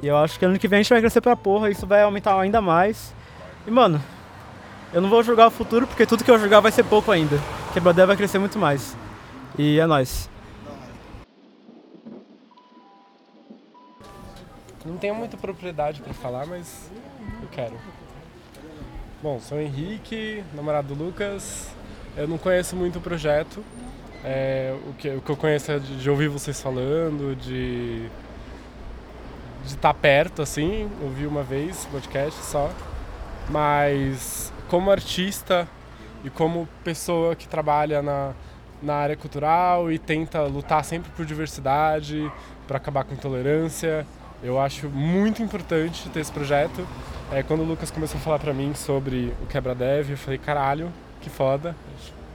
E 0.02 0.08
eu 0.08 0.16
acho 0.16 0.40
que 0.40 0.44
ano 0.44 0.58
que 0.58 0.66
vem 0.66 0.80
a 0.80 0.82
gente 0.82 0.90
vai 0.90 1.00
crescer 1.00 1.20
pra 1.20 1.37
porra, 1.37 1.70
isso 1.70 1.87
vai 1.87 2.02
aumentar 2.02 2.37
ainda 2.40 2.61
mais. 2.61 3.14
E, 3.64 3.70
mano, 3.70 4.02
eu 4.93 5.00
não 5.00 5.09
vou 5.09 5.23
jogar 5.23 5.47
o 5.47 5.50
futuro 5.50 5.87
porque 5.87 6.07
tudo 6.07 6.25
que 6.25 6.31
eu 6.31 6.38
jogar 6.38 6.61
vai 6.61 6.73
ser 6.73 6.85
pouco 6.85 7.11
ainda. 7.11 7.38
Quebradeira 7.73 8.07
vai 8.07 8.16
crescer 8.16 8.38
muito 8.38 8.59
mais. 8.59 8.97
E 9.59 9.78
é 9.78 9.87
nóis. 9.87 10.31
Não 14.85 14.97
tenho 14.97 15.14
muita 15.14 15.37
propriedade 15.37 16.00
para 16.00 16.14
falar, 16.14 16.47
mas 16.47 16.90
eu 17.43 17.49
quero. 17.50 17.75
Bom, 19.23 19.40
sou 19.40 19.61
Henrique, 19.61 20.45
namorado 20.55 20.95
do 20.95 21.05
Lucas. 21.05 21.69
Eu 22.16 22.28
não 22.28 22.38
conheço 22.38 22.76
muito 22.76 22.99
o 22.99 23.02
projeto. 23.02 23.64
É, 24.25 24.76
o, 24.88 24.93
que, 24.95 25.09
o 25.09 25.21
que 25.21 25.31
eu 25.31 25.37
conheço 25.37 25.73
é 25.73 25.78
de, 25.78 25.99
de 25.99 26.11
ouvir 26.11 26.28
vocês 26.28 26.61
falando, 26.61 27.37
de 27.37 28.09
de 29.66 29.75
estar 29.75 29.93
tá 29.93 29.95
perto, 29.95 30.43
assim. 30.43 30.90
Ouvi 31.02 31.26
uma 31.26 31.43
vez 31.43 31.87
podcast 31.87 32.43
só. 32.45 32.71
Mas 33.50 34.52
como 34.68 34.90
artista 34.90 35.68
e 36.25 36.30
como 36.30 36.68
pessoa 36.82 37.35
que 37.35 37.46
trabalha 37.46 38.02
na, 38.02 38.33
na 38.83 38.94
área 38.94 39.16
cultural 39.16 39.90
e 39.90 39.98
tenta 39.98 40.42
lutar 40.42 40.85
sempre 40.85 41.11
por 41.12 41.24
diversidade, 41.24 42.31
para 42.66 42.76
acabar 42.76 43.05
com 43.05 43.14
intolerância. 43.14 44.07
Eu 44.42 44.61
acho 44.61 44.88
muito 44.88 45.42
importante 45.42 46.09
ter 46.11 46.20
esse 46.20 46.33
projeto. 46.33 46.87
É, 47.33 47.42
quando 47.42 47.61
o 47.61 47.64
Lucas 47.64 47.90
começou 47.90 48.18
a 48.18 48.20
falar 48.20 48.38
para 48.38 48.52
mim 48.52 48.74
sobre 48.74 49.33
o 49.42 49.46
Quebra 49.46 49.74
Dev, 49.74 50.11
eu 50.11 50.16
falei, 50.16 50.38
caralho, 50.38 50.92
que 51.20 51.31
foda. 51.31 51.74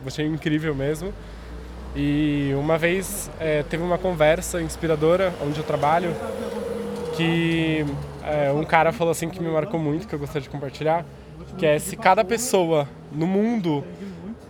Achei 0.05 0.25
incrível 0.25 0.73
mesmo. 0.73 1.13
E 1.95 2.51
uma 2.57 2.77
vez 2.77 3.29
é, 3.39 3.63
teve 3.63 3.83
uma 3.83 3.97
conversa 3.97 4.61
inspiradora 4.61 5.33
onde 5.41 5.59
eu 5.59 5.63
trabalho 5.63 6.15
que 7.15 7.85
é, 8.23 8.51
um 8.51 8.63
cara 8.63 8.91
falou 8.91 9.11
assim 9.11 9.29
que 9.29 9.41
me 9.41 9.49
marcou 9.49 9.79
muito, 9.79 10.07
que 10.07 10.15
eu 10.15 10.19
gostaria 10.19 10.41
de 10.41 10.49
compartilhar, 10.49 11.05
que 11.57 11.65
é 11.65 11.79
se 11.79 11.95
cada 11.95 12.23
pessoa 12.23 12.87
no 13.11 13.27
mundo 13.27 13.83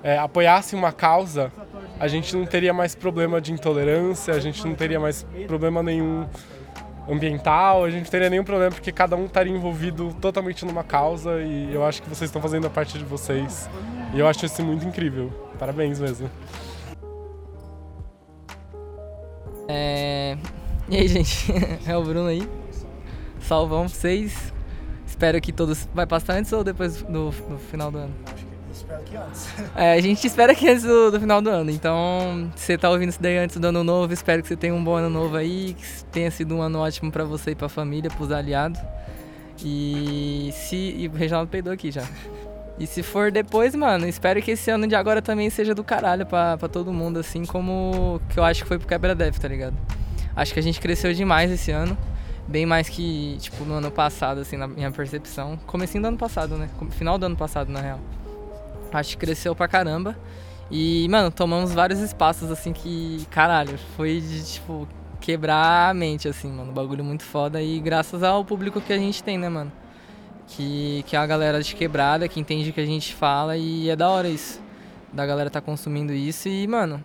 é, 0.04 0.18
apoiasse 0.18 0.76
uma 0.76 0.92
causa, 0.92 1.52
a 2.00 2.08
gente 2.08 2.36
não 2.36 2.46
teria 2.46 2.74
mais 2.74 2.96
problema 2.96 3.40
de 3.40 3.54
intolerância, 3.54 4.34
a 4.34 4.40
gente 4.40 4.66
não 4.66 4.74
teria 4.74 5.00
mais 5.00 5.26
problema 5.48 5.84
nenhum 5.84 6.26
ambiental, 7.10 7.84
a 7.84 7.90
gente 7.90 8.04
não 8.04 8.12
teria 8.12 8.30
nenhum 8.30 8.44
problema 8.44 8.72
porque 8.72 8.92
cada 8.92 9.16
um 9.16 9.26
estaria 9.26 9.54
envolvido 9.54 10.16
totalmente 10.22 10.66
numa 10.66 10.84
causa 10.84 11.42
e 11.42 11.74
eu 11.74 11.86
acho 11.86 12.02
que 12.02 12.10
vocês 12.10 12.30
estão 12.30 12.42
fazendo 12.42 12.68
a 12.68 12.70
parte 12.70 12.98
de 12.98 13.04
vocês. 13.04 13.70
E 14.14 14.20
eu 14.20 14.28
acho 14.28 14.46
isso 14.46 14.64
muito 14.64 14.86
incrível. 14.86 15.32
Parabéns 15.60 16.00
mesmo. 16.00 16.30
É... 19.68 20.38
E 20.90 20.98
aí, 20.98 21.08
gente? 21.08 21.52
É 21.88 21.96
o 21.96 22.04
Bruno 22.04 22.28
aí. 22.28 22.48
Salvão 23.40 23.86
pra 23.86 23.90
vocês. 23.90 24.54
Espero 25.22 25.40
que 25.40 25.52
todos. 25.52 25.88
Vai 25.94 26.08
passar 26.08 26.34
antes 26.34 26.52
ou 26.52 26.64
depois 26.64 27.04
do, 27.04 27.30
do 27.30 27.60
final 27.70 27.92
do 27.92 28.00
ano? 28.00 28.14
Espero 28.74 29.04
que 29.04 29.16
antes. 29.16 29.50
É, 29.78 29.94
a 29.94 30.02
gente 30.02 30.26
espera 30.26 30.56
que 30.56 30.68
antes 30.68 30.82
do, 30.82 31.12
do, 31.12 31.20
final 31.20 31.40
do 31.40 31.48
ano. 31.48 31.70
Então, 31.70 32.52
se 32.56 32.66
você 32.66 32.76
tá 32.76 32.90
ouvindo 32.90 33.10
isso 33.10 33.22
daí 33.22 33.38
antes 33.38 33.56
do 33.58 33.68
ano 33.68 33.84
novo, 33.84 34.12
espero 34.12 34.42
que 34.42 34.48
você 34.48 34.56
tenha 34.56 34.74
um 34.74 34.84
bom 34.84 34.96
ano 34.96 35.12
novo 35.12 35.38
aí, 35.38 35.76
que 35.76 36.04
tenha 36.06 36.32
sido 36.32 36.56
um 36.56 36.62
ano 36.64 36.80
ótimo 36.80 37.12
para 37.12 37.24
você 37.24 37.52
e 37.52 37.56
pra 37.56 37.70
família, 37.70 38.10
pros 38.10 38.32
aliados. 38.32 38.82
E 39.64 40.50
se. 40.54 40.76
E 40.76 41.08
o 41.08 41.12
Reginaldo 41.12 41.52
peidou 41.52 41.72
aqui 41.72 41.92
já. 41.92 42.04
E 42.80 42.88
se 42.88 43.04
for 43.04 43.32
depois, 43.32 43.76
mano, 43.76 44.08
espero 44.08 44.42
que 44.42 44.50
esse 44.50 44.72
ano 44.72 44.88
de 44.88 44.96
agora 44.96 45.22
também 45.22 45.52
seja 45.52 45.76
do 45.76 45.84
caralho 45.84 46.26
pra, 46.26 46.58
pra 46.58 46.68
todo 46.68 46.92
mundo, 46.92 47.20
assim 47.20 47.46
como 47.46 48.20
que 48.28 48.40
eu 48.40 48.44
acho 48.44 48.64
que 48.64 48.68
foi 48.68 48.80
pro 48.80 48.88
Quebra 48.88 49.14
Dev, 49.14 49.38
tá 49.38 49.48
ligado? 49.48 49.78
Acho 50.36 50.52
que 50.52 50.60
a 50.60 50.64
gente 50.64 50.80
cresceu 50.80 51.14
demais 51.14 51.52
esse 51.52 51.70
ano 51.70 51.96
bem 52.52 52.66
mais 52.66 52.90
que, 52.90 53.38
tipo, 53.40 53.64
no 53.64 53.76
ano 53.76 53.90
passado, 53.90 54.42
assim, 54.42 54.58
na 54.58 54.68
minha 54.68 54.92
percepção. 54.92 55.58
Comecinho 55.66 56.04
do 56.04 56.08
ano 56.10 56.18
passado, 56.18 56.58
né? 56.58 56.70
Final 56.92 57.18
do 57.18 57.26
ano 57.26 57.36
passado, 57.36 57.72
na 57.72 57.80
real. 57.80 58.00
Acho 58.92 59.12
que 59.12 59.26
cresceu 59.26 59.56
pra 59.56 59.68
caramba. 59.68 60.18
E, 60.70 61.08
mano, 61.10 61.32
tomamos 61.32 61.74
vários 61.74 62.00
espaços, 62.00 62.52
assim, 62.52 62.74
que, 62.74 63.26
caralho, 63.32 63.78
foi 63.96 64.20
de, 64.20 64.44
tipo, 64.44 64.88
quebrar 65.22 65.90
a 65.90 65.94
mente, 65.94 66.28
assim, 66.28 66.52
mano. 66.52 66.74
Bagulho 66.74 67.04
muito 67.04 67.24
foda. 67.24 67.62
E 67.62 67.80
graças 67.80 68.22
ao 68.22 68.44
público 68.44 68.82
que 68.82 68.92
a 68.92 68.98
gente 68.98 69.24
tem, 69.24 69.38
né, 69.38 69.48
mano? 69.48 69.72
Que, 70.48 71.04
que 71.08 71.16
é 71.16 71.20
a 71.20 71.26
galera 71.26 71.64
de 71.64 71.74
quebrada, 71.74 72.28
que 72.28 72.40
entende 72.40 72.70
o 72.70 72.74
que 72.74 72.82
a 72.82 72.86
gente 72.86 73.16
fala 73.16 73.56
e 73.56 73.90
é 73.90 73.96
da 73.96 74.10
hora 74.10 74.28
isso. 74.28 74.62
Da 75.14 75.26
galera 75.26 75.50
tá 75.50 75.62
consumindo 75.62 76.12
isso 76.12 76.50
e, 76.50 76.68
mano, 76.68 77.02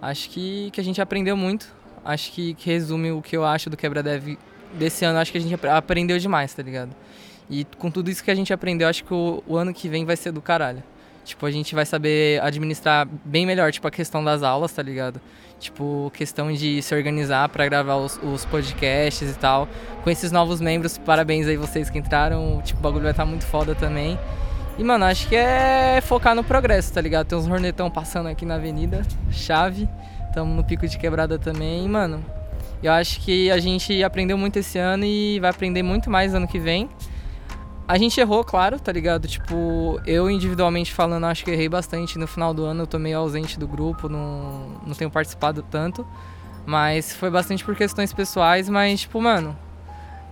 acho 0.00 0.30
que, 0.30 0.70
que 0.70 0.80
a 0.80 0.84
gente 0.84 1.02
aprendeu 1.02 1.36
muito. 1.36 1.74
Acho 2.04 2.30
que, 2.30 2.54
que 2.54 2.70
resume 2.70 3.10
o 3.10 3.20
que 3.20 3.36
eu 3.36 3.44
acho 3.44 3.68
do 3.68 3.76
Quebra 3.76 4.02
Dev 4.02 4.36
desse 4.78 5.04
ano, 5.04 5.18
acho 5.18 5.32
que 5.32 5.38
a 5.38 5.40
gente 5.40 5.66
aprendeu 5.66 6.18
demais, 6.18 6.52
tá 6.52 6.62
ligado? 6.62 6.90
E 7.48 7.64
com 7.78 7.90
tudo 7.90 8.10
isso 8.10 8.24
que 8.24 8.30
a 8.30 8.34
gente 8.34 8.52
aprendeu, 8.52 8.88
acho 8.88 9.04
que 9.04 9.12
o, 9.12 9.42
o, 9.46 9.56
ano 9.56 9.72
que 9.72 9.88
vem 9.88 10.04
vai 10.04 10.16
ser 10.16 10.32
do 10.32 10.40
caralho. 10.40 10.82
Tipo, 11.24 11.46
a 11.46 11.50
gente 11.50 11.74
vai 11.74 11.86
saber 11.86 12.40
administrar 12.42 13.08
bem 13.24 13.46
melhor, 13.46 13.72
tipo, 13.72 13.86
a 13.86 13.90
questão 13.90 14.22
das 14.22 14.42
aulas, 14.42 14.72
tá 14.72 14.82
ligado? 14.82 15.20
Tipo, 15.58 16.10
questão 16.14 16.52
de 16.52 16.82
se 16.82 16.94
organizar 16.94 17.48
para 17.48 17.66
gravar 17.66 17.96
os, 17.96 18.18
os, 18.22 18.44
podcasts 18.44 19.30
e 19.30 19.38
tal. 19.38 19.68
Com 20.02 20.10
esses 20.10 20.30
novos 20.30 20.60
membros, 20.60 20.98
parabéns 20.98 21.46
aí 21.46 21.56
vocês 21.56 21.88
que 21.88 21.98
entraram. 21.98 22.60
Tipo, 22.62 22.80
o 22.80 22.82
bagulho 22.82 23.02
vai 23.02 23.12
estar 23.12 23.24
tá 23.24 23.28
muito 23.28 23.46
foda 23.46 23.74
também. 23.74 24.18
E, 24.78 24.84
mano, 24.84 25.04
acho 25.04 25.28
que 25.28 25.36
é 25.36 26.00
focar 26.02 26.34
no 26.34 26.44
progresso, 26.44 26.92
tá 26.92 27.00
ligado? 27.00 27.26
Tem 27.26 27.38
uns 27.38 27.46
hornetão 27.46 27.90
passando 27.90 28.28
aqui 28.28 28.44
na 28.44 28.56
avenida, 28.56 29.02
chave. 29.30 29.88
Tamo 30.34 30.52
no 30.52 30.64
pico 30.64 30.86
de 30.86 30.98
quebrada 30.98 31.38
também. 31.38 31.84
E, 31.84 31.88
mano, 31.88 32.24
eu 32.86 32.92
acho 32.92 33.20
que 33.20 33.50
a 33.50 33.58
gente 33.58 34.02
aprendeu 34.02 34.36
muito 34.36 34.58
esse 34.58 34.78
ano 34.78 35.04
e 35.04 35.38
vai 35.40 35.50
aprender 35.50 35.82
muito 35.82 36.10
mais 36.10 36.34
ano 36.34 36.46
que 36.46 36.58
vem. 36.58 36.88
A 37.86 37.98
gente 37.98 38.18
errou, 38.18 38.42
claro, 38.42 38.80
tá 38.80 38.90
ligado? 38.90 39.28
Tipo, 39.28 40.00
eu 40.06 40.30
individualmente 40.30 40.92
falando, 40.92 41.24
acho 41.24 41.44
que 41.44 41.50
errei 41.50 41.68
bastante. 41.68 42.18
No 42.18 42.26
final 42.26 42.54
do 42.54 42.64
ano 42.64 42.82
eu 42.82 42.86
tô 42.86 42.98
meio 42.98 43.18
ausente 43.18 43.58
do 43.58 43.68
grupo, 43.68 44.08
não, 44.08 44.80
não 44.86 44.94
tenho 44.94 45.10
participado 45.10 45.62
tanto. 45.62 46.06
Mas 46.64 47.14
foi 47.14 47.30
bastante 47.30 47.62
por 47.62 47.76
questões 47.76 48.12
pessoais, 48.12 48.70
mas, 48.70 49.02
tipo, 49.02 49.20
mano, 49.20 49.54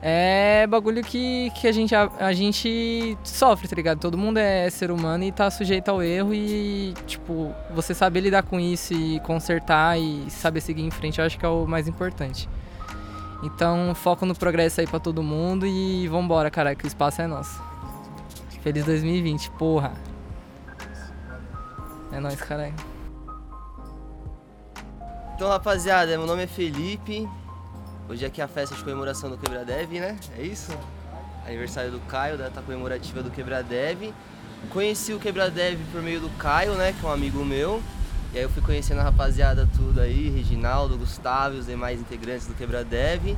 é 0.05 0.67
bagulho 0.67 1.01
que, 1.01 1.51
que 1.51 1.69
a, 1.69 1.73
gente, 1.73 1.95
a, 1.95 2.11
a, 2.19 2.33
gente 2.33 3.17
sofre, 3.23 3.69
tá 3.69 3.77
ligado? 3.77 4.01
Todo 4.01 4.19
mundo 4.19 4.39
é 4.39 4.69
ser 4.69 4.91
humano 4.91 5.23
e 5.23 5.31
tá 5.31 5.49
sujeito 5.49 5.91
ao 5.91 6.03
erro 6.03 6.35
e, 6.35 6.93
tipo, 7.07 7.55
você 7.73 7.95
saber 7.95 8.21
lidar 8.21 8.43
com 8.43 8.59
isso 8.59 8.93
e 8.93 9.21
consertar 9.21 9.97
e 9.97 10.29
saber 10.29 10.61
seguir 10.61 10.83
em 10.83 10.91
frente, 10.91 11.21
eu 11.21 11.25
acho 11.25 11.39
que 11.39 11.47
é 11.47 11.49
o 11.49 11.67
mais 11.67 11.87
importante. 11.87 12.49
Então, 13.45 13.95
foco 13.95 14.27
no 14.27 14.35
progresso 14.35 14.81
aí 14.81 14.89
pra 14.89 14.99
todo 14.99 15.23
mundo 15.23 15.65
e 15.65 16.09
vambora, 16.09 16.51
cara, 16.51 16.75
que 16.75 16.85
o 16.85 16.89
espaço 16.89 17.23
é 17.23 17.29
nosso. 17.29 17.63
Feliz 18.61 18.85
2020, 18.85 19.53
porra. 19.53 19.93
É 22.13 22.19
nóis, 22.19 22.41
caralho. 22.41 22.75
Então, 25.37 25.49
rapaziada, 25.49 26.19
meu 26.19 26.27
nome 26.27 26.43
é 26.43 26.47
Felipe. 26.49 27.29
Hoje 28.13 28.27
aqui 28.27 28.43
é 28.43 28.45
a 28.45 28.49
festa 28.49 28.75
de 28.75 28.85
comemoração 28.85 29.31
do 29.31 29.39
Quebradev, 29.39 29.91
né? 29.99 30.19
É 30.37 30.43
isso? 30.43 30.71
Aniversário 31.47 31.91
do 31.91 31.99
Caio, 32.01 32.37
data 32.37 32.61
comemorativa 32.61 33.23
do 33.23 33.31
Quebradev. 33.31 34.13
Conheci 34.69 35.15
o 35.15 35.19
Quebradev 35.19 35.81
por 35.91 36.03
meio 36.03 36.21
do 36.21 36.29
Caio, 36.37 36.75
né? 36.75 36.93
Que 36.93 37.07
é 37.07 37.09
um 37.09 37.11
amigo 37.11 37.43
meu. 37.43 37.83
E 38.35 38.37
aí 38.37 38.45
eu 38.45 38.51
fui 38.51 38.61
conhecendo 38.61 38.99
a 39.01 39.03
rapaziada 39.03 39.67
tudo 39.75 39.99
aí, 39.99 40.29
Reginaldo, 40.29 40.99
Gustavo 40.99 41.57
os 41.57 41.65
demais 41.65 42.01
integrantes 42.01 42.47
do 42.47 42.53
Quebradev. 42.53 43.35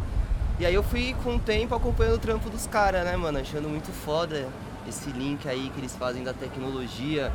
E 0.58 0.66
aí 0.66 0.74
eu 0.74 0.82
fui 0.82 1.14
com 1.22 1.36
o 1.36 1.38
tempo 1.38 1.72
acompanhando 1.72 2.16
o 2.16 2.18
trampo 2.18 2.50
dos 2.50 2.66
caras, 2.66 3.04
né, 3.04 3.16
mano? 3.16 3.38
Achando 3.38 3.68
muito 3.68 3.92
foda 3.92 4.48
esse 4.88 5.08
link 5.10 5.48
aí 5.48 5.70
que 5.72 5.78
eles 5.78 5.94
fazem 5.94 6.24
da 6.24 6.32
tecnologia, 6.32 7.32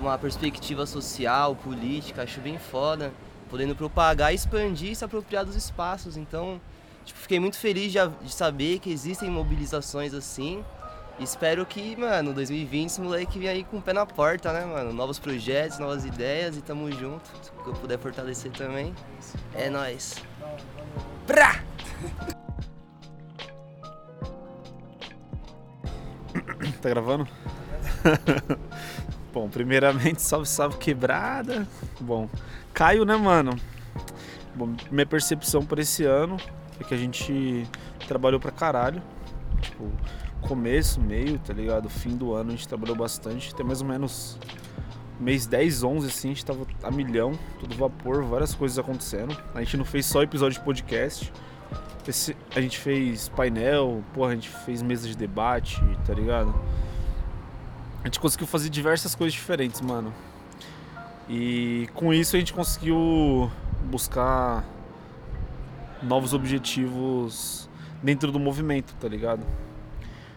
uma 0.00 0.16
perspectiva 0.16 0.86
social, 0.86 1.54
política, 1.54 2.22
acho 2.22 2.40
bem 2.40 2.58
foda. 2.58 3.12
Podendo 3.48 3.76
propagar, 3.76 4.34
expandir 4.34 4.92
e 4.92 4.96
se 4.96 5.04
apropriar 5.04 5.44
dos 5.44 5.56
espaços. 5.56 6.16
Então, 6.16 6.60
tipo, 7.04 7.18
fiquei 7.18 7.38
muito 7.38 7.56
feliz 7.56 7.92
de, 7.92 7.98
de 8.22 8.32
saber 8.32 8.78
que 8.78 8.90
existem 8.90 9.30
mobilizações 9.30 10.12
assim. 10.14 10.64
Espero 11.18 11.64
que, 11.64 11.96
mano, 11.96 12.34
2020 12.34 12.90
esse 12.90 13.00
moleque 13.00 13.38
venha 13.38 13.52
aí 13.52 13.64
com 13.64 13.78
o 13.78 13.82
pé 13.82 13.94
na 13.94 14.04
porta, 14.04 14.52
né, 14.52 14.66
mano? 14.66 14.92
Novos 14.92 15.18
projetos, 15.18 15.78
novas 15.78 16.04
ideias 16.04 16.58
e 16.58 16.60
tamo 16.60 16.92
junto. 16.92 17.26
Se 17.40 17.50
eu 17.66 17.72
puder 17.72 17.98
fortalecer 17.98 18.52
também, 18.52 18.94
é 19.54 19.70
nóis. 19.70 20.16
Pra! 21.26 21.62
Tá 26.82 26.90
gravando? 26.90 27.26
Bom, 29.32 29.48
primeiramente, 29.48 30.22
salve, 30.22 30.46
salve 30.46 30.78
quebrada. 30.78 31.66
Bom, 32.00 32.28
Caio, 32.76 33.06
né, 33.06 33.16
mano? 33.16 33.58
Bom, 34.54 34.76
minha 34.90 35.06
percepção 35.06 35.64
para 35.64 35.80
esse 35.80 36.04
ano 36.04 36.36
é 36.78 36.84
que 36.84 36.92
a 36.92 36.96
gente 36.98 37.66
trabalhou 38.06 38.38
pra 38.38 38.50
caralho. 38.50 39.02
Tipo, 39.62 39.90
começo, 40.42 41.00
meio, 41.00 41.38
tá 41.38 41.54
ligado? 41.54 41.88
Fim 41.88 42.14
do 42.14 42.34
ano 42.34 42.50
a 42.50 42.52
gente 42.52 42.68
trabalhou 42.68 42.94
bastante. 42.94 43.54
Tem 43.54 43.64
mais 43.64 43.80
ou 43.80 43.88
menos 43.88 44.38
mês 45.18 45.46
10, 45.46 45.84
11, 45.84 46.06
assim, 46.06 46.28
a 46.28 46.34
gente 46.34 46.44
tava 46.44 46.66
a 46.82 46.90
milhão, 46.90 47.32
tudo 47.58 47.74
vapor, 47.74 48.22
várias 48.24 48.54
coisas 48.54 48.78
acontecendo. 48.78 49.34
A 49.54 49.60
gente 49.60 49.78
não 49.78 49.84
fez 49.86 50.04
só 50.04 50.22
episódio 50.22 50.58
de 50.58 50.64
podcast. 50.66 51.32
Esse, 52.06 52.36
a 52.54 52.60
gente 52.60 52.78
fez 52.78 53.30
painel, 53.30 54.04
porra, 54.12 54.32
a 54.32 54.34
gente 54.34 54.50
fez 54.50 54.82
mesa 54.82 55.08
de 55.08 55.16
debate, 55.16 55.80
tá 56.06 56.12
ligado? 56.12 56.54
A 58.02 58.06
gente 58.06 58.20
conseguiu 58.20 58.46
fazer 58.46 58.68
diversas 58.68 59.14
coisas 59.14 59.32
diferentes, 59.32 59.80
mano. 59.80 60.12
E 61.28 61.88
com 61.94 62.12
isso 62.14 62.36
a 62.36 62.38
gente 62.38 62.52
conseguiu 62.52 63.50
buscar 63.90 64.64
novos 66.02 66.32
objetivos 66.32 67.68
dentro 68.02 68.30
do 68.30 68.38
movimento, 68.38 68.94
tá 68.94 69.08
ligado? 69.08 69.44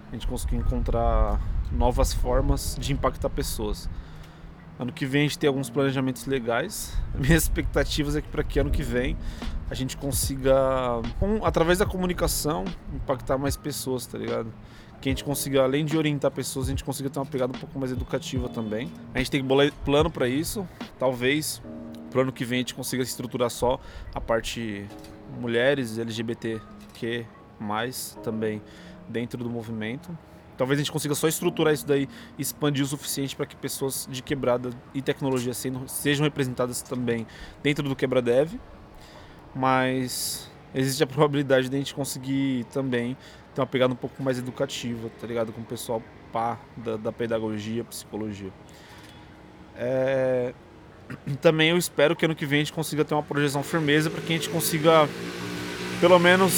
A 0.09 0.13
gente 0.13 0.25
conseguiu 0.25 0.59
encontrar 0.59 1.39
novas 1.71 2.13
formas 2.13 2.75
de 2.79 2.91
impactar 2.91 3.29
pessoas. 3.29 3.89
Ano 4.79 4.91
que 4.91 5.05
vem 5.05 5.21
a 5.21 5.23
gente 5.25 5.37
tem 5.37 5.47
alguns 5.47 5.69
planejamentos 5.69 6.25
legais. 6.25 6.97
Minhas 7.13 7.43
expectativas 7.43 8.15
é 8.15 8.21
que 8.21 8.29
para 8.29 8.43
que 8.43 8.59
ano 8.59 8.71
que 8.71 8.81
vem 8.81 9.15
a 9.69 9.75
gente 9.75 9.95
consiga, 9.95 10.55
através 11.43 11.77
da 11.77 11.85
comunicação, 11.85 12.65
impactar 12.91 13.37
mais 13.37 13.55
pessoas, 13.55 14.07
tá 14.07 14.17
ligado? 14.17 14.51
Que 15.01 15.09
a 15.09 15.11
gente 15.11 15.23
consiga, 15.23 15.63
além 15.63 15.85
de 15.85 15.97
orientar 15.97 16.29
pessoas, 16.31 16.67
a 16.67 16.69
gente 16.71 16.83
consiga 16.83 17.09
ter 17.09 17.19
uma 17.19 17.25
pegada 17.25 17.55
um 17.55 17.59
pouco 17.59 17.79
mais 17.79 17.91
educativa 17.91 18.49
também. 18.49 18.91
A 19.13 19.19
gente 19.19 19.31
tem 19.31 19.41
que 19.41 19.47
bolar 19.47 19.71
plano 19.85 20.11
para 20.11 20.27
isso. 20.27 20.67
Talvez 20.97 21.61
pro 22.09 22.21
ano 22.21 22.31
que 22.31 22.43
vem 22.43 22.57
a 22.57 22.61
gente 22.61 22.75
consiga 22.75 23.03
estruturar 23.03 23.49
só 23.49 23.79
a 24.13 24.19
parte 24.19 24.85
mulheres, 25.39 25.97
LGBTQ, 25.97 27.25
mais 27.59 28.17
também 28.23 28.61
dentro 29.07 29.43
do 29.43 29.49
movimento. 29.49 30.17
Talvez 30.57 30.77
a 30.77 30.81
gente 30.81 30.91
consiga 30.91 31.15
só 31.15 31.27
estruturar 31.27 31.73
isso 31.73 31.87
daí 31.87 32.09
expandir 32.37 32.83
o 32.83 32.87
suficiente 32.87 33.33
para 33.33 33.45
que 33.45 33.55
pessoas 33.55 34.05
de 34.11 34.21
quebrada 34.21 34.71
e 34.93 35.01
tecnologia 35.01 35.53
sejam 35.53 36.25
representadas 36.25 36.81
também 36.81 37.25
dentro 37.63 37.87
do 37.87 37.95
quebradev. 37.95 38.59
Mas 39.55 40.51
existe 40.75 41.01
a 41.01 41.07
probabilidade 41.07 41.69
de 41.69 41.75
a 41.75 41.79
gente 41.79 41.95
conseguir 41.95 42.65
também 42.65 43.15
uma 43.61 43.67
pegada 43.67 43.93
um 43.93 43.97
pouco 43.97 44.21
mais 44.21 44.37
educativa, 44.37 45.09
tá 45.19 45.27
ligado? 45.27 45.51
Com 45.51 45.61
o 45.61 45.65
pessoal 45.65 46.01
pá 46.31 46.57
da, 46.77 46.97
da 46.97 47.11
pedagogia, 47.11 47.83
psicologia. 47.83 48.51
É... 49.75 50.53
Também 51.41 51.69
eu 51.69 51.77
espero 51.77 52.15
que 52.15 52.25
ano 52.25 52.35
que 52.35 52.45
vem 52.45 52.61
a 52.61 52.63
gente 52.63 52.73
consiga 52.73 53.03
ter 53.03 53.13
uma 53.13 53.23
projeção 53.23 53.63
firmeza 53.63 54.09
para 54.09 54.21
que 54.21 54.33
a 54.33 54.35
gente 54.35 54.49
consiga, 54.49 55.07
pelo 55.99 56.19
menos, 56.19 56.53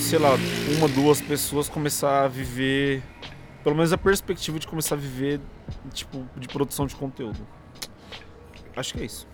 sei 0.00 0.18
lá, 0.18 0.30
uma, 0.76 0.88
duas 0.88 1.20
pessoas 1.20 1.68
começar 1.68 2.24
a 2.24 2.28
viver, 2.28 3.02
pelo 3.62 3.74
menos 3.74 3.92
a 3.92 3.98
perspectiva 3.98 4.58
de 4.58 4.66
começar 4.66 4.96
a 4.96 4.98
viver, 4.98 5.40
tipo, 5.92 6.26
de 6.36 6.48
produção 6.48 6.86
de 6.86 6.94
conteúdo. 6.94 7.46
Acho 8.76 8.94
que 8.94 9.00
é 9.00 9.04
isso. 9.06 9.26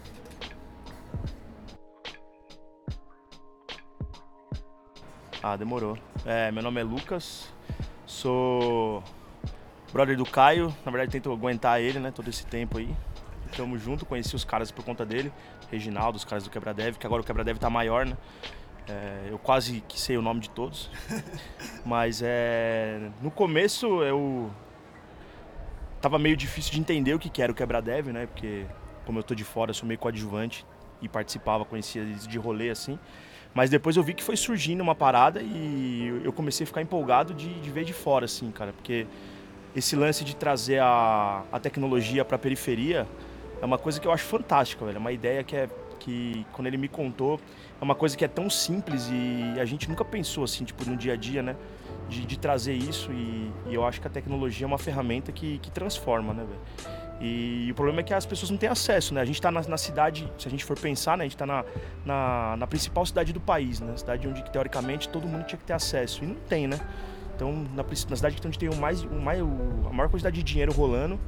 Ah, 5.42 5.57
demorou. 5.57 5.96
É, 6.26 6.53
meu 6.53 6.62
nome 6.62 6.83
é 6.83 6.85
Lucas, 6.85 7.50
sou 8.05 9.03
brother 9.90 10.14
do 10.14 10.26
Caio, 10.26 10.66
na 10.85 10.92
verdade 10.92 11.12
tento 11.12 11.33
aguentar 11.33 11.81
ele, 11.81 11.98
né, 11.98 12.11
todo 12.11 12.29
esse 12.29 12.44
tempo 12.44 12.76
aí. 12.76 12.94
Tamo 13.57 13.79
junto, 13.79 14.05
conheci 14.05 14.37
os 14.37 14.44
caras 14.44 14.70
por 14.70 14.85
conta 14.85 15.05
dele, 15.05 15.33
Reginaldo, 15.70 16.18
os 16.18 16.26
caras 16.26 16.44
do 16.44 16.50
Quebradev, 16.50 16.98
que 16.98 17.07
agora 17.07 17.22
o 17.22 17.24
Quebradev 17.24 17.59
tá 17.59 17.70
maior, 17.70 18.05
né. 18.05 18.18
É, 18.87 19.29
eu 19.31 19.38
quase 19.38 19.83
que 19.88 19.98
sei 19.98 20.18
o 20.18 20.22
nome 20.22 20.40
de 20.40 20.50
todos. 20.50 20.90
Mas 21.87 22.20
é, 22.22 23.09
no 23.22 23.31
começo 23.31 24.03
eu 24.03 24.50
tava 26.03 26.18
meio 26.18 26.37
difícil 26.37 26.72
de 26.72 26.81
entender 26.81 27.14
o 27.14 27.18
que 27.18 27.40
era 27.40 27.50
o 27.50 27.55
Quebradev, 27.55 28.09
né, 28.12 28.26
porque 28.26 28.66
como 29.07 29.18
eu 29.18 29.22
tô 29.22 29.35
de 29.35 29.44
fora, 29.44 29.72
sou 29.72 29.88
meio 29.88 29.98
coadjuvante 29.98 30.66
e 31.00 31.09
participava, 31.09 31.64
conhecia 31.64 32.03
eles 32.03 32.26
de 32.26 32.37
rolê 32.37 32.68
assim. 32.68 32.98
Mas 33.52 33.68
depois 33.68 33.96
eu 33.96 34.02
vi 34.02 34.14
que 34.14 34.22
foi 34.22 34.36
surgindo 34.36 34.80
uma 34.80 34.94
parada 34.94 35.42
e 35.42 36.20
eu 36.24 36.32
comecei 36.32 36.64
a 36.64 36.66
ficar 36.66 36.82
empolgado 36.82 37.34
de, 37.34 37.52
de 37.60 37.70
ver 37.70 37.84
de 37.84 37.92
fora, 37.92 38.24
assim, 38.24 38.50
cara. 38.50 38.72
Porque 38.72 39.06
esse 39.74 39.96
lance 39.96 40.24
de 40.24 40.36
trazer 40.36 40.80
a, 40.80 41.42
a 41.50 41.58
tecnologia 41.58 42.24
para 42.24 42.36
a 42.36 42.38
periferia 42.38 43.06
é 43.60 43.64
uma 43.64 43.78
coisa 43.78 44.00
que 44.00 44.06
eu 44.06 44.12
acho 44.12 44.24
fantástica, 44.24 44.84
velho. 44.84 44.96
É 44.96 45.00
uma 45.00 45.12
ideia 45.12 45.42
que 45.42 45.56
é 45.56 45.68
que 45.98 46.46
quando 46.52 46.66
ele 46.66 46.78
me 46.78 46.88
contou 46.88 47.38
é 47.80 47.84
uma 47.84 47.94
coisa 47.94 48.16
que 48.16 48.24
é 48.24 48.28
tão 48.28 48.48
simples 48.48 49.08
e 49.12 49.60
a 49.60 49.64
gente 49.64 49.88
nunca 49.88 50.04
pensou 50.04 50.44
assim, 50.44 50.64
tipo, 50.64 50.88
no 50.88 50.96
dia 50.96 51.12
a 51.12 51.16
dia, 51.16 51.42
né? 51.42 51.56
De, 52.11 52.27
de 52.27 52.38
trazer 52.38 52.75
isso 52.75 53.12
e, 53.12 53.53
e, 53.68 53.75
eu 53.75 53.85
acho 53.87 54.01
que 54.01 54.07
a 54.09 54.11
tecnologia 54.11 54.64
é 54.64 54.66
uma 54.66 54.79
ferramenta 54.79 55.31
que, 55.31 55.59
que 55.59 55.70
transforma, 55.70 56.35
né, 56.35 56.44
velho? 56.44 56.61
E 57.20 57.70
o 57.70 57.75
problema 57.75 58.01
é 58.01 58.03
que 58.03 58.14
as 58.14 58.25
pessoas 58.25 58.51
não 58.51 58.57
têm 58.57 58.68
acesso, 58.68 59.12
né? 59.12 59.20
A 59.20 59.25
gente 59.27 59.35
está 59.35 59.51
na, 59.51 59.61
na, 59.61 59.77
cidade, 59.77 60.31
se 60.38 60.49
a 60.49 60.51
gente 60.51 60.64
for 60.64 60.79
pensar, 60.79 61.18
né? 61.18 61.25
A 61.25 61.27
gente 61.27 61.37
está 61.37 61.44
na, 61.44 61.64
na, 62.05 62.57
na, 62.57 62.66
principal 62.66 63.05
cidade 63.05 63.31
do 63.31 63.40
país, 63.40 63.79
né? 63.79 63.94
Cidade 63.94 64.27
onde, 64.27 64.42
teoricamente, 64.51 65.07
todo 65.09 65.29
mundo 65.29 65.44
tinha 65.44 65.59
que 65.59 65.64
ter 65.64 65.75
acesso. 65.75 66.25
E 66.25 66.27
não 66.27 66.35
tem, 66.35 66.66
né? 66.66 66.81
Então, 67.37 67.53
na, 67.53 67.83
na 67.83 68.16
cidade 68.16 68.37
onde 68.44 68.59
tem 68.59 68.70
o 68.70 68.77
mais, 68.77 69.03
o 69.03 69.20
mais, 69.20 69.38
a 69.40 69.92
maior 69.92 70.09
quantidade 70.09 70.35
de 70.35 70.42
dinheiro 70.42 70.73
rolando, 70.73 71.20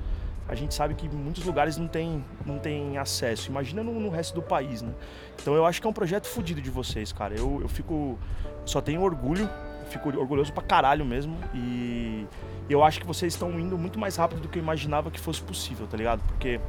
a 0.49 0.55
gente 0.55 0.75
sabe 0.75 0.95
que 0.95 1.07
muitos 1.09 1.45
lugares 1.45 1.77
não 1.77 1.87
tem, 1.87 2.25
não 2.47 2.59
tem 2.59 2.97
acesso. 2.97 3.51
Imagina 3.51 3.83
no, 3.83 4.01
no 4.01 4.09
resto 4.09 4.35
do 4.35 4.43
país, 4.43 4.81
né? 4.81 4.95
Então, 5.43 5.55
eu 5.55 5.67
acho 5.67 5.79
que 5.79 5.87
é 5.87 5.91
um 5.91 5.93
projeto 5.93 6.27
fodido 6.27 6.63
de 6.63 6.71
vocês, 6.71 7.13
cara. 7.13 7.35
Eu, 7.35 7.61
eu 7.61 7.69
fico... 7.69 8.19
Só 8.65 8.81
tenho 8.81 9.03
orgulho 9.03 9.49
fico 9.93 10.09
orgulhoso 10.19 10.53
pra 10.53 10.63
caralho 10.63 11.05
mesmo. 11.05 11.37
E 11.55 12.27
eu 12.69 12.83
acho 12.83 13.01
que 13.01 13.07
vocês 13.07 13.33
estão 13.33 13.59
indo 13.59 13.77
muito 13.77 13.99
mais 13.99 14.17
rápido 14.17 14.41
do 14.41 14.49
que 14.49 14.59
eu 14.59 14.63
imaginava 14.63 15.11
que 15.11 15.21
fosse 15.21 15.41
possível, 15.43 15.87
tá 15.87 15.97
ligado? 15.97 16.23
Porque 16.27 16.61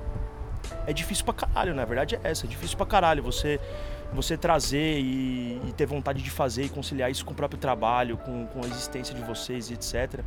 é 0.85 0.93
difícil 0.93 1.25
pra 1.25 1.33
caralho, 1.33 1.73
né? 1.73 1.83
A 1.83 1.85
verdade 1.85 2.15
é 2.15 2.19
essa, 2.23 2.45
é 2.45 2.49
difícil 2.49 2.77
pra 2.77 2.85
caralho 2.85 3.23
você, 3.23 3.59
você 4.11 4.37
trazer 4.37 4.99
e, 4.99 5.61
e 5.67 5.73
ter 5.75 5.85
vontade 5.85 6.21
de 6.21 6.29
fazer 6.29 6.63
e 6.63 6.69
conciliar 6.69 7.11
isso 7.11 7.25
com 7.25 7.31
o 7.31 7.35
próprio 7.35 7.59
trabalho, 7.59 8.17
com, 8.17 8.45
com 8.47 8.63
a 8.63 8.67
existência 8.67 9.13
de 9.13 9.21
vocês 9.21 9.69
e 9.69 9.73
etc. 9.73 10.21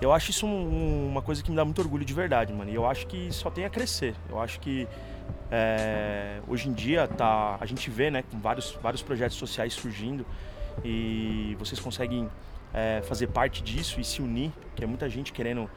Eu 0.00 0.12
acho 0.12 0.30
isso 0.30 0.46
um, 0.46 1.08
uma 1.08 1.22
coisa 1.22 1.42
que 1.42 1.50
me 1.50 1.56
dá 1.56 1.64
muito 1.64 1.80
orgulho 1.80 2.04
de 2.04 2.14
verdade, 2.14 2.52
mano. 2.52 2.70
E 2.70 2.74
eu 2.74 2.86
acho 2.86 3.06
que 3.06 3.32
só 3.32 3.50
tem 3.50 3.64
a 3.64 3.70
crescer. 3.70 4.14
Eu 4.28 4.40
acho 4.40 4.60
que 4.60 4.88
é, 5.50 6.40
hoje 6.48 6.68
em 6.68 6.72
dia 6.72 7.06
tá, 7.08 7.56
a 7.60 7.66
gente 7.66 7.90
vê, 7.90 8.10
né, 8.10 8.22
com 8.22 8.38
vários, 8.38 8.78
vários 8.82 9.02
projetos 9.02 9.36
sociais 9.36 9.72
surgindo 9.74 10.24
e 10.84 11.56
vocês 11.58 11.80
conseguem 11.80 12.28
é, 12.72 13.02
fazer 13.04 13.28
parte 13.28 13.62
disso 13.62 14.00
e 14.00 14.04
se 14.04 14.22
unir, 14.22 14.52
que 14.74 14.84
é 14.84 14.86
muita 14.86 15.08
gente 15.08 15.32
querendo 15.32 15.68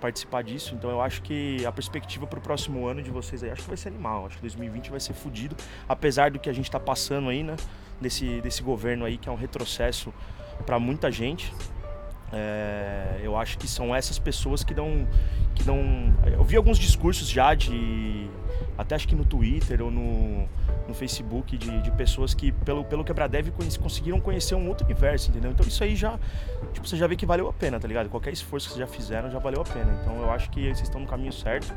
participar 0.00 0.42
disso. 0.42 0.74
Então 0.74 0.90
eu 0.90 1.00
acho 1.00 1.22
que 1.22 1.64
a 1.64 1.70
perspectiva 1.72 2.26
para 2.26 2.38
o 2.38 2.42
próximo 2.42 2.86
ano 2.86 3.02
de 3.02 3.10
vocês 3.10 3.42
aí, 3.42 3.50
acho 3.50 3.62
que 3.62 3.68
vai 3.68 3.76
ser 3.76 3.88
animal. 3.88 4.26
Acho 4.26 4.36
que 4.36 4.42
2020 4.42 4.90
vai 4.90 5.00
ser 5.00 5.12
fodido, 5.12 5.54
apesar 5.88 6.30
do 6.30 6.38
que 6.38 6.48
a 6.48 6.52
gente 6.52 6.66
está 6.66 6.80
passando 6.80 7.28
aí, 7.28 7.42
né? 7.42 7.56
Desse, 8.00 8.40
desse 8.40 8.62
governo 8.62 9.04
aí, 9.04 9.18
que 9.18 9.28
é 9.28 9.32
um 9.32 9.36
retrocesso 9.36 10.12
para 10.64 10.78
muita 10.78 11.10
gente. 11.12 11.52
É, 12.32 13.20
eu 13.22 13.36
acho 13.36 13.58
que 13.58 13.68
são 13.68 13.94
essas 13.94 14.18
pessoas 14.18 14.64
que 14.64 14.72
dão, 14.72 15.06
que 15.54 15.62
dão. 15.62 15.78
Eu 16.24 16.44
vi 16.44 16.56
alguns 16.56 16.78
discursos 16.78 17.28
já 17.28 17.54
de. 17.54 18.28
Até 18.78 18.94
acho 18.94 19.06
que 19.06 19.14
no 19.14 19.24
Twitter 19.24 19.82
ou 19.82 19.90
no, 19.90 20.48
no 20.90 20.94
Facebook 20.94 21.56
de, 21.56 21.80
de 21.80 21.90
pessoas 21.92 22.34
que, 22.34 22.52
pelo, 22.52 22.84
pelo 22.84 23.04
Quebradev, 23.04 23.50
conseguiram 23.80 24.20
conhecer 24.20 24.54
um 24.54 24.68
outro 24.68 24.84
universo, 24.84 25.30
entendeu? 25.30 25.50
Então 25.50 25.66
isso 25.66 25.82
aí 25.82 25.96
já. 25.96 26.18
Tipo, 26.72 26.86
você 26.86 26.96
já 26.96 27.06
vê 27.06 27.16
que 27.16 27.24
valeu 27.24 27.48
a 27.48 27.52
pena, 27.52 27.80
tá 27.80 27.88
ligado? 27.88 28.08
Qualquer 28.08 28.32
esforço 28.32 28.68
que 28.68 28.74
vocês 28.74 28.88
já 28.88 28.92
fizeram 28.92 29.30
já 29.30 29.38
valeu 29.38 29.62
a 29.62 29.64
pena. 29.64 29.98
Então 30.02 30.20
eu 30.20 30.30
acho 30.30 30.50
que 30.50 30.62
vocês 30.62 30.82
estão 30.82 31.00
no 31.00 31.06
caminho 31.06 31.32
certo. 31.32 31.74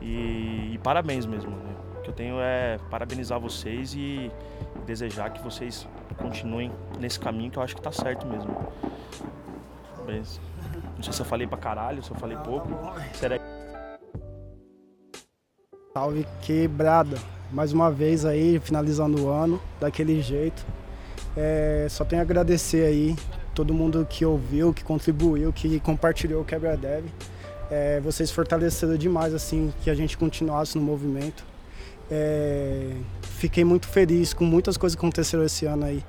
E, 0.00 0.72
e 0.74 0.80
parabéns 0.82 1.26
mesmo. 1.26 1.50
Né? 1.50 1.74
O 1.98 2.02
que 2.02 2.10
eu 2.10 2.14
tenho 2.14 2.36
é 2.38 2.78
parabenizar 2.90 3.40
vocês 3.40 3.94
e, 3.94 4.30
desejar 4.86 5.30
que 5.30 5.42
vocês 5.42 5.86
continuem 6.16 6.72
nesse 6.98 7.18
caminho 7.18 7.50
que 7.50 7.58
eu 7.58 7.62
acho 7.62 7.74
que 7.74 7.82
tá 7.82 7.92
certo 7.92 8.26
mesmo. 8.26 8.72
Mas, 10.06 10.40
não 10.94 11.02
sei 11.02 11.12
se 11.12 11.20
eu 11.20 11.26
falei 11.26 11.46
pra 11.46 11.58
caralho, 11.58 12.02
se 12.02 12.10
eu 12.10 12.16
falei 12.16 12.36
pouco. 12.38 12.68
Será 13.12 13.38
Salve 15.96 16.26
quebrada. 16.42 17.16
Mais 17.50 17.72
uma 17.72 17.90
vez 17.90 18.26
aí, 18.26 18.60
finalizando 18.62 19.24
o 19.24 19.30
ano, 19.30 19.58
daquele 19.80 20.20
jeito. 20.20 20.62
É, 21.34 21.86
só 21.88 22.04
tenho 22.04 22.20
a 22.20 22.22
agradecer 22.22 22.84
aí 22.84 23.16
todo 23.54 23.72
mundo 23.72 24.06
que 24.06 24.22
ouviu, 24.22 24.74
que 24.74 24.84
contribuiu, 24.84 25.50
que 25.54 25.80
compartilhou 25.80 26.42
o 26.42 26.44
Quebra 26.44 26.76
Dev. 26.76 27.06
É, 27.70 27.98
vocês 28.00 28.30
fortaleceram 28.30 28.94
demais 28.98 29.32
assim 29.32 29.72
que 29.82 29.88
a 29.88 29.94
gente 29.94 30.18
continuasse 30.18 30.76
no 30.76 30.84
movimento. 30.84 31.42
É, 32.10 32.90
fiquei 33.22 33.64
muito 33.64 33.88
feliz 33.88 34.34
com 34.34 34.44
muitas 34.44 34.76
coisas 34.76 34.94
que 34.94 35.00
aconteceram 35.00 35.44
esse 35.44 35.64
ano 35.64 35.86
aí, 35.86 36.04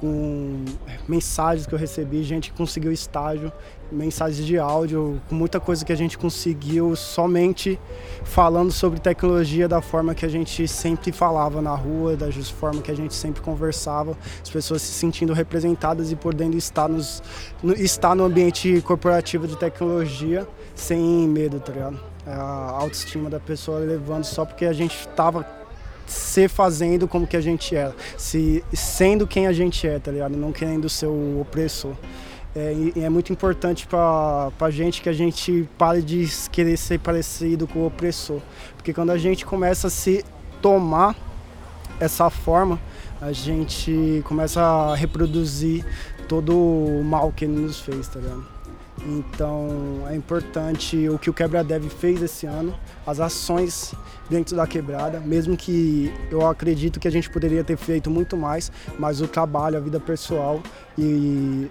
com 0.00 0.64
mensagens 1.08 1.66
que 1.66 1.74
eu 1.74 1.78
recebi, 1.78 2.22
gente 2.22 2.50
que 2.50 2.56
conseguiu 2.56 2.92
estágio, 2.92 3.52
mensagens 3.90 4.46
de 4.46 4.58
áudio, 4.58 5.20
com 5.28 5.34
muita 5.34 5.58
coisa 5.58 5.84
que 5.84 5.92
a 5.92 5.96
gente 5.96 6.18
conseguiu 6.18 6.94
somente 6.94 7.78
falando 8.24 8.70
sobre 8.70 9.00
tecnologia 9.00 9.66
da 9.66 9.80
forma 9.80 10.14
que 10.14 10.24
a 10.24 10.28
gente 10.28 10.68
sempre 10.68 11.10
falava 11.12 11.62
na 11.62 11.74
rua, 11.74 12.16
da 12.16 12.30
forma 12.32 12.82
que 12.82 12.90
a 12.90 12.96
gente 12.96 13.14
sempre 13.14 13.40
conversava, 13.40 14.16
as 14.42 14.50
pessoas 14.50 14.82
se 14.82 14.92
sentindo 14.92 15.32
representadas 15.32 16.12
e 16.12 16.16
podendo 16.16 16.56
estar, 16.56 16.88
nos, 16.88 17.22
no, 17.62 17.72
estar 17.72 18.14
no 18.14 18.24
ambiente 18.24 18.80
corporativo 18.82 19.46
de 19.46 19.56
tecnologia 19.56 20.46
sem 20.74 21.00
medo, 21.28 21.58
tá 21.60 21.72
ligado? 21.72 22.00
A 22.26 22.70
autoestima 22.80 23.30
da 23.30 23.40
pessoa 23.40 23.78
levando 23.78 24.24
só 24.24 24.44
porque 24.44 24.66
a 24.66 24.72
gente 24.72 24.94
estava 24.94 25.57
se 26.08 26.48
fazendo 26.48 27.06
como 27.06 27.26
que 27.26 27.36
a 27.36 27.40
gente 27.40 27.76
é, 27.76 27.92
se 28.16 28.64
sendo 28.72 29.26
quem 29.26 29.46
a 29.46 29.52
gente 29.52 29.86
é, 29.86 29.98
tá 29.98 30.10
ligado? 30.10 30.36
Não 30.36 30.52
querendo 30.52 30.88
ser 30.88 31.06
o 31.06 31.40
opressor. 31.40 31.92
É, 32.56 32.74
e 32.96 33.04
é 33.04 33.08
muito 33.08 33.32
importante 33.32 33.86
para 33.86 34.50
a 34.58 34.70
gente 34.70 35.02
que 35.02 35.08
a 35.08 35.12
gente 35.12 35.68
pare 35.76 36.02
de 36.02 36.26
querer 36.50 36.76
ser 36.76 36.98
parecido 36.98 37.66
com 37.66 37.80
o 37.80 37.86
opressor. 37.86 38.40
Porque 38.74 38.92
quando 38.92 39.10
a 39.10 39.18
gente 39.18 39.44
começa 39.44 39.86
a 39.86 39.90
se 39.90 40.24
tomar 40.60 41.14
essa 42.00 42.30
forma, 42.30 42.80
a 43.20 43.32
gente 43.32 44.22
começa 44.24 44.60
a 44.60 44.94
reproduzir 44.94 45.84
todo 46.26 46.56
o 46.56 47.02
mal 47.04 47.32
que 47.32 47.44
ele 47.44 47.60
nos 47.60 47.80
fez, 47.80 48.08
tá 48.08 48.18
ligado? 48.18 48.57
Então 49.06 50.04
é 50.08 50.16
importante 50.16 51.08
o 51.08 51.18
que 51.18 51.30
o 51.30 51.32
Quebra 51.32 51.62
Dev 51.62 51.84
fez 51.88 52.22
esse 52.22 52.46
ano, 52.46 52.74
as 53.06 53.20
ações 53.20 53.94
dentro 54.28 54.56
da 54.56 54.66
quebrada, 54.66 55.20
mesmo 55.20 55.56
que 55.56 56.12
eu 56.30 56.46
acredito 56.46 57.00
que 57.00 57.08
a 57.08 57.10
gente 57.10 57.30
poderia 57.30 57.64
ter 57.64 57.76
feito 57.76 58.10
muito 58.10 58.36
mais, 58.36 58.70
mas 58.98 59.20
o 59.20 59.28
trabalho, 59.28 59.76
a 59.76 59.80
vida 59.80 59.98
pessoal 59.98 60.60
e 60.96 61.68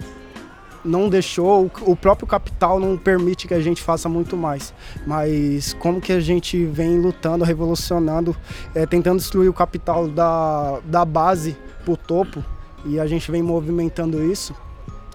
não 0.84 1.10
deixou, 1.10 1.70
o 1.82 1.96
próprio 1.96 2.28
capital 2.28 2.80
não 2.80 2.98
permite 2.98 3.48
que 3.48 3.54
a 3.54 3.60
gente 3.60 3.82
faça 3.82 4.08
muito 4.08 4.38
mais. 4.38 4.74
Mas 5.06 5.74
como 5.74 6.00
que 6.00 6.13
a 6.13 6.20
gente 6.20 6.66
vem 6.66 7.00
lutando, 7.00 7.44
revolucionando, 7.44 8.36
é, 8.74 8.86
tentando 8.86 9.18
destruir 9.18 9.50
o 9.50 9.54
capital 9.54 10.08
da, 10.08 10.80
da 10.86 11.04
base 11.04 11.58
para 11.84 11.94
o 11.94 11.98
topo, 11.98 12.44
e 12.86 13.00
a 13.00 13.06
gente 13.06 13.30
vem 13.30 13.44
movimentando 13.44 14.24
isso, 14.24 14.56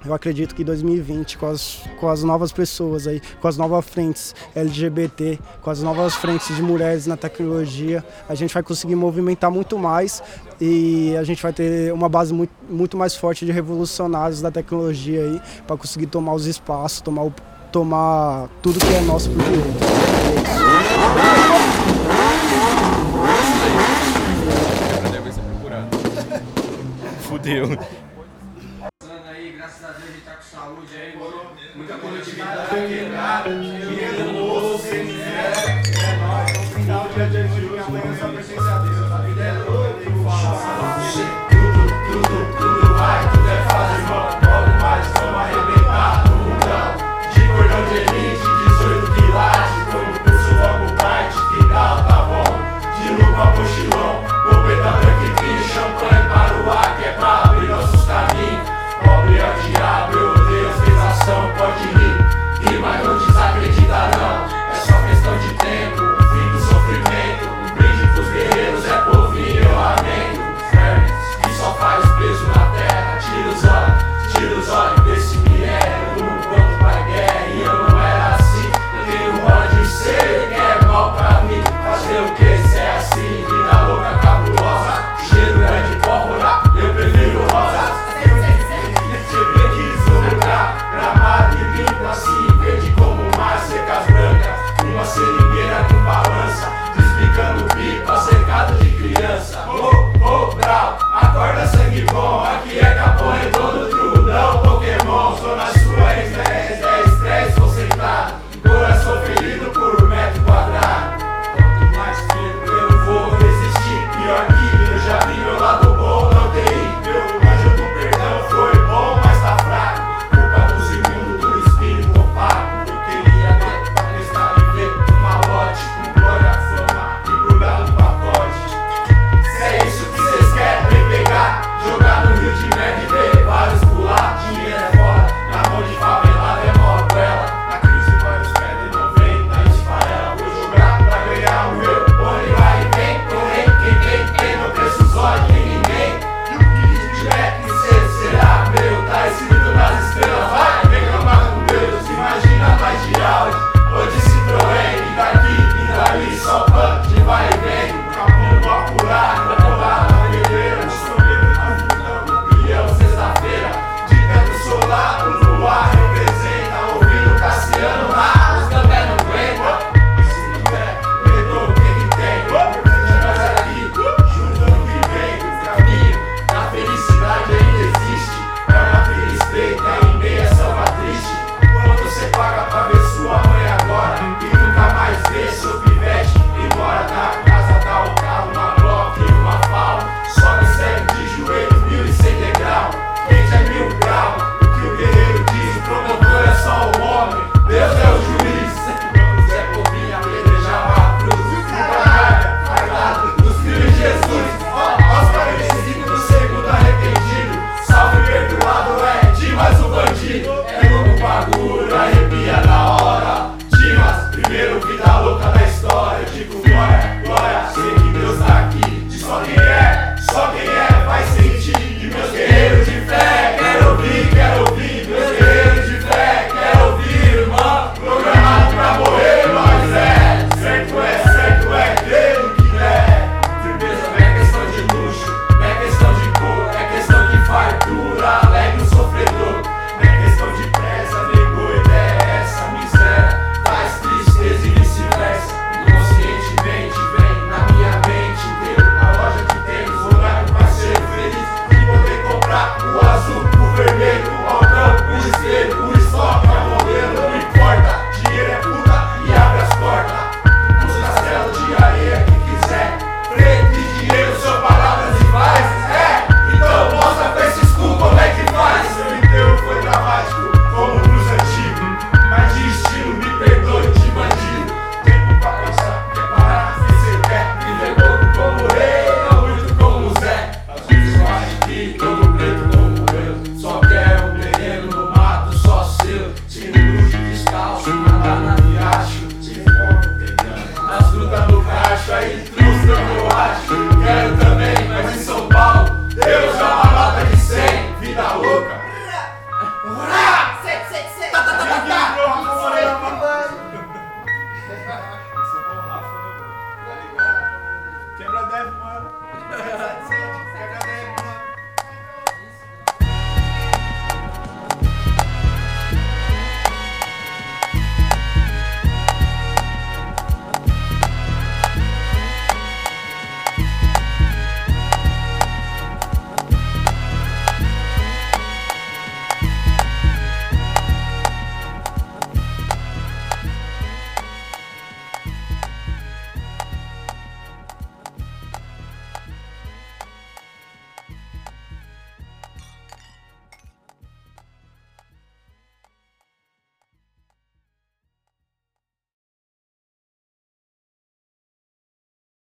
eu 0.05 0.13
acredito 0.13 0.55
que 0.55 0.65
2020, 0.65 1.39
com 1.39 1.47
as, 1.47 1.81
com 2.01 2.09
as 2.09 2.23
novas 2.25 2.53
pessoas 2.53 3.07
aí, 3.07 3.21
com 3.41 3.49
as 3.49 3.57
novas 3.57 3.85
frentes 3.85 4.35
LGBT, 4.55 5.39
com 5.61 5.71
as 5.71 5.83
novas 5.83 6.15
frentes 6.15 6.55
de 6.55 6.63
mulheres 6.63 7.07
na 7.07 7.17
tecnologia, 7.17 8.05
a 8.29 8.35
gente 8.35 8.53
vai 8.53 8.63
conseguir 8.63 8.97
movimentar 8.97 9.51
muito 9.51 9.79
mais 9.79 10.23
e 10.61 11.17
a 11.17 11.25
gente 11.25 11.43
vai 11.43 11.53
ter 11.53 11.93
uma 11.93 12.09
base 12.09 12.33
muito, 12.35 12.53
muito 12.69 12.97
mais 12.97 13.15
forte 13.15 13.47
de 13.47 13.53
revolucionários 13.53 14.41
da 14.41 14.51
tecnologia 14.51 15.23
aí, 15.23 15.41
para 15.67 15.77
conseguir 15.77 16.07
tomar 16.07 16.35
os 16.35 16.47
espaços, 16.47 17.01
tomar, 17.01 17.25
o, 17.25 17.35
tomar 17.71 18.49
tudo 18.61 18.81
que 18.81 18.95
é 18.95 19.01
nosso 19.01 19.31
por 19.31 19.43
direito. 19.43 19.79
Fudeu. 27.23 27.69
Graças 29.63 29.85
a 29.85 29.93
Deus 29.93 30.09
a 30.09 30.13
gente 30.13 30.25
tá 30.25 30.35
com 30.35 30.43
saúde 30.43 30.95
aí, 30.95 31.17
muita 31.75 31.95
produtividade 31.95 32.69
dinheiro 33.49 34.33
no 34.33 34.79
sem 34.79 35.01
é 35.01 36.17
nóis, 36.17 36.53
no 36.53 36.63
final 36.75 37.09
de 37.09 37.15
precisa 37.15 37.62
Bolsonaro. 105.33 105.72